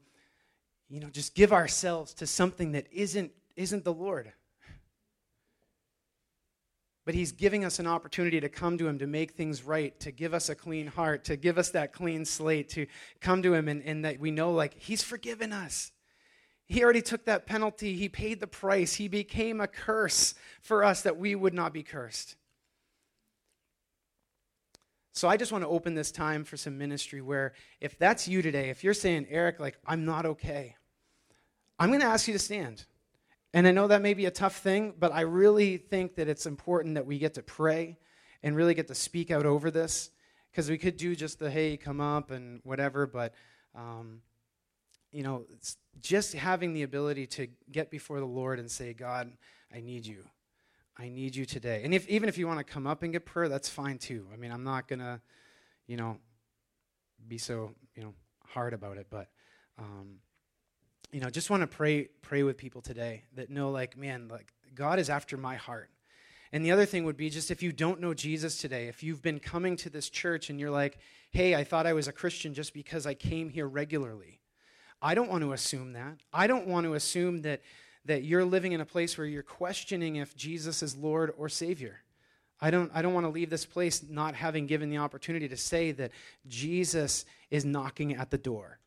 you 0.91 1.01
know, 1.01 1.09
just 1.09 1.35
give 1.35 1.51
ourselves 1.51 2.13
to 2.17 2.27
something 2.27 2.73
that 2.73 2.87
isn't, 2.93 3.33
isn't 3.57 3.83
the 3.83 3.95
Lord. 3.95 4.31
But 7.07 7.15
He's 7.15 7.33
giving 7.33 7.65
us 7.65 7.79
an 7.79 7.87
opportunity 7.87 8.41
to 8.41 8.51
come 8.51 8.77
to 8.77 8.87
Him, 8.87 8.99
to 8.99 9.07
make 9.07 9.31
things 9.31 9.63
right, 9.63 9.99
to 10.01 10.11
give 10.11 10.35
us 10.35 10.51
a 10.51 10.55
clean 10.55 10.89
heart, 10.89 11.25
to 11.25 11.37
give 11.37 11.57
us 11.57 11.71
that 11.71 11.95
clean 11.95 12.27
slate, 12.27 12.69
to 12.69 12.87
come 13.23 13.43
to 13.43 13.55
Him 13.55 13.69
and, 13.69 13.83
and 13.85 14.05
that 14.05 14.21
we 14.21 14.31
know, 14.31 14.53
like, 14.53 14.75
He's 14.75 15.03
forgiven 15.03 15.51
us. 15.51 15.93
He 16.67 16.85
already 16.85 17.01
took 17.01 17.25
that 17.25 17.47
penalty. 17.47 17.97
He 17.97 18.11
paid 18.11 18.39
the 18.39 18.47
price. 18.47 18.97
He 18.97 19.09
became 19.09 19.63
a 19.63 19.67
curse 19.67 20.35
for 20.61 20.85
us 20.85 21.01
that 21.01 21.17
we 21.17 21.35
would 21.35 21.55
not 21.55 21.73
be 21.73 21.83
cursed. 21.83 22.37
So 25.13 25.29
I 25.29 25.37
just 25.37 25.53
want 25.53 25.65
to 25.65 25.69
open 25.69 25.95
this 25.95 26.13
time 26.13 26.45
for 26.45 26.57
some 26.57 26.79
ministry 26.79 27.21
where 27.21 27.53
if 27.81 27.99
that's 27.99 28.29
you 28.29 28.43
today, 28.43 28.71
if 28.71 28.85
you're 28.85 28.95
saying, 28.95 29.27
Eric, 29.29 29.59
like, 29.59 29.79
I'm 29.87 30.05
not 30.05 30.25
okay, 30.25 30.77
I'm 31.79 31.89
going 31.89 32.01
to 32.01 32.07
ask 32.07 32.29
you 32.29 32.35
to 32.35 32.39
stand. 32.39 32.85
And 33.53 33.67
I 33.67 33.73
know 33.73 33.89
that 33.89 34.03
may 34.03 34.15
be 34.15 34.27
a 34.27 34.31
tough 34.31 34.59
thing, 34.59 34.95
but 34.99 35.13
I 35.13 35.23
really 35.23 35.77
think 35.77 36.15
that 36.17 36.29
it's 36.29 36.47
important 36.47 36.95
that 36.95 37.07
we 37.07 37.19
get 37.19 37.35
to 37.35 37.43
pray 37.43 37.99
and 38.43 38.55
really 38.55 38.75
get 38.75 38.87
to 38.89 38.95
speak 38.95 39.31
out 39.31 39.45
over 39.45 39.71
this 39.71 40.11
because 40.51 40.71
we 40.71 40.79
could 40.79 40.97
do 40.97 41.17
just 41.17 41.39
the 41.39 41.51
hey, 41.51 41.77
come 41.77 42.01
up 42.01 42.31
and 42.31 42.61
whatever, 42.63 43.07
but 43.07 43.35
um, 43.75 44.21
you 45.13 45.23
know, 45.23 45.45
just 46.01 46.35
having 46.35 46.73
the 46.73 46.83
ability 46.83 47.27
to 47.27 47.49
get 47.73 47.91
before 47.91 48.21
the 48.21 48.27
Lord 48.27 48.59
and 48.59 48.71
say, 48.71 48.93
God, 48.93 49.33
I 49.75 49.81
need 49.81 50.07
you. 50.07 50.25
I 51.01 51.09
need 51.09 51.35
you 51.35 51.47
today. 51.47 51.81
And 51.83 51.95
if, 51.95 52.07
even 52.09 52.29
if 52.29 52.37
you 52.37 52.47
want 52.47 52.59
to 52.59 52.65
come 52.65 52.87
up 52.87 53.03
and 53.03 53.11
get 53.11 53.25
prayer, 53.25 53.49
that's 53.49 53.71
fine 53.71 53.97
too. 53.97 54.27
I 54.35 54.37
mean, 54.37 54.53
I'm 54.53 54.65
not 54.65 54.87
going 54.87 54.99
to, 54.99 55.19
you 55.87 55.97
know, 55.97 56.19
be 57.27 57.39
so, 57.39 57.71
you 57.97 58.03
know, 58.03 58.13
hard 58.47 58.75
about 58.75 58.99
it, 58.99 59.07
but, 59.09 59.29
um, 59.79 60.17
you 61.11 61.21
know, 61.21 61.31
just 61.31 61.49
want 61.49 61.63
to 61.63 61.67
pray, 61.67 62.09
pray 62.21 62.43
with 62.43 62.59
people 62.59 62.83
today 62.83 63.23
that 63.35 63.49
know, 63.49 63.71
like, 63.71 63.97
man, 63.97 64.29
like, 64.29 64.53
God 64.75 64.99
is 64.99 65.09
after 65.09 65.39
my 65.39 65.57
heart. 65.57 65.89
And 66.53 66.65
the 66.65 66.73
other 66.73 66.85
thing 66.85 67.05
would 67.05 67.17
be 67.17 67.31
just 67.31 67.51
if 67.51 67.63
you 67.63 67.73
don't 67.73 68.01
know 68.01 68.13
Jesus 68.13 68.59
today, 68.59 68.89
if 68.89 69.03
you've 69.03 69.23
been 69.23 69.39
coming 69.41 69.77
to 69.77 69.89
this 69.89 70.11
church 70.11 70.51
and 70.51 70.61
you're 70.61 70.71
like, 70.71 70.99
hey, 71.31 71.55
I 71.55 71.65
thought 71.65 71.87
I 71.87 71.95
was 71.95 72.09
a 72.09 72.13
Christian 72.13 72.53
just 72.53 72.75
because 72.75 73.07
I 73.07 73.15
came 73.15 73.49
here 73.49 73.67
regularly. 73.67 74.41
I 75.01 75.15
don't 75.15 75.31
want 75.31 75.45
to 75.45 75.53
assume 75.53 75.95
that. 75.95 76.19
I 76.31 76.47
don't 76.47 76.67
want 76.67 76.85
to 76.85 76.93
assume 76.93 77.43
that 77.43 77.63
that 78.05 78.25
you're 78.25 78.45
living 78.45 78.73
in 78.73 78.81
a 78.81 78.87
place 78.87 79.17
where 79.17 79.27
you're 79.27 79.43
questioning 79.43 80.17
if 80.17 80.37
Jesus 80.37 80.83
is 80.83 80.97
Lord 80.97 81.33
or 81.37 81.49
Savior. 81.49 82.01
I 82.61 82.71
don't, 82.71 82.91
I 82.95 83.03
don't 83.03 83.15
want 83.15 83.25
to 83.25 83.31
leave 83.31 83.51
this 83.51 83.65
place 83.65 84.03
not 84.09 84.35
having 84.35 84.67
given 84.67 84.91
the 84.91 84.99
opportunity 84.99 85.49
to 85.49 85.57
say 85.57 85.93
that 85.93 86.13
Jesus 86.47 87.25
is 87.51 87.65
knocking 87.65 88.15
at 88.15 88.31
the 88.31 88.39
door. 88.39 88.79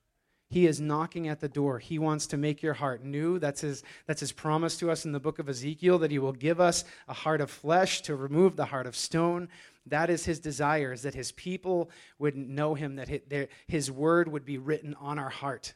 He 0.50 0.68
is 0.68 0.80
knocking 0.80 1.28
at 1.28 1.40
the 1.40 1.50
door. 1.50 1.80
He 1.80 1.98
wants 1.98 2.28
to 2.28 2.38
make 2.38 2.62
your 2.62 2.76
heart 2.76 3.04
new. 3.04 3.40
That's 3.40 3.62
his, 3.62 3.82
that's 4.06 4.20
his 4.20 4.32
promise 4.32 4.78
to 4.78 4.92
us 4.92 5.04
in 5.04 5.12
the 5.12 5.20
book 5.20 5.40
of 5.40 5.50
Ezekiel 5.50 5.98
that 6.00 6.12
he 6.12 6.20
will 6.20 6.34
give 6.34 6.60
us 6.60 6.86
a 7.08 7.14
heart 7.14 7.42
of 7.42 7.50
flesh 7.50 8.02
to 8.04 8.16
remove 8.16 8.56
the 8.56 8.66
heart 8.66 8.86
of 8.86 8.96
stone. 8.96 9.50
That 9.88 10.12
is 10.12 10.26
his 10.26 10.40
desire, 10.40 10.94
is 10.94 11.02
that 11.02 11.16
his 11.16 11.32
people 11.32 11.90
would 12.20 12.36
know 12.36 12.76
him, 12.76 12.98
that 12.98 13.50
his 13.66 13.90
word 13.90 14.32
would 14.32 14.46
be 14.46 14.60
written 14.60 14.94
on 15.00 15.18
our 15.18 15.30
heart, 15.30 15.74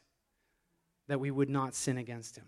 that 1.08 1.18
we 1.18 1.32
would 1.32 1.50
not 1.50 1.74
sin 1.74 1.98
against 1.98 2.36
him. 2.36 2.46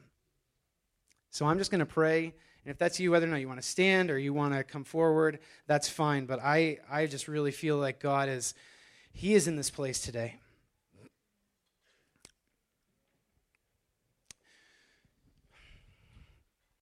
So 1.31 1.47
I'm 1.47 1.59
just 1.59 1.71
going 1.71 1.81
to 1.81 1.87
pray. 1.87 2.25
And 2.65 2.73
if 2.73 2.79
that's 2.79 3.01
you, 3.01 3.11
whether 3.11 3.27
or 3.27 3.31
not 3.31 3.41
you 3.41 3.49
want 3.49 3.61
to 3.63 3.67
stand 3.67 4.11
or 4.11 4.19
you 4.19 4.35
want 4.35 4.55
to 4.55 4.65
come 4.65 4.85
forward, 4.85 5.39
that's 5.67 5.89
fine. 5.89 6.27
But 6.27 6.41
I, 6.43 6.79
I 6.91 7.07
just 7.07 7.29
really 7.29 7.53
feel 7.53 7.77
like 7.79 8.01
God 8.01 8.29
is, 8.29 8.55
He 9.13 9.35
is 9.35 9.49
in 9.49 9.57
this 9.57 9.71
place 9.71 10.01
today. 10.01 10.37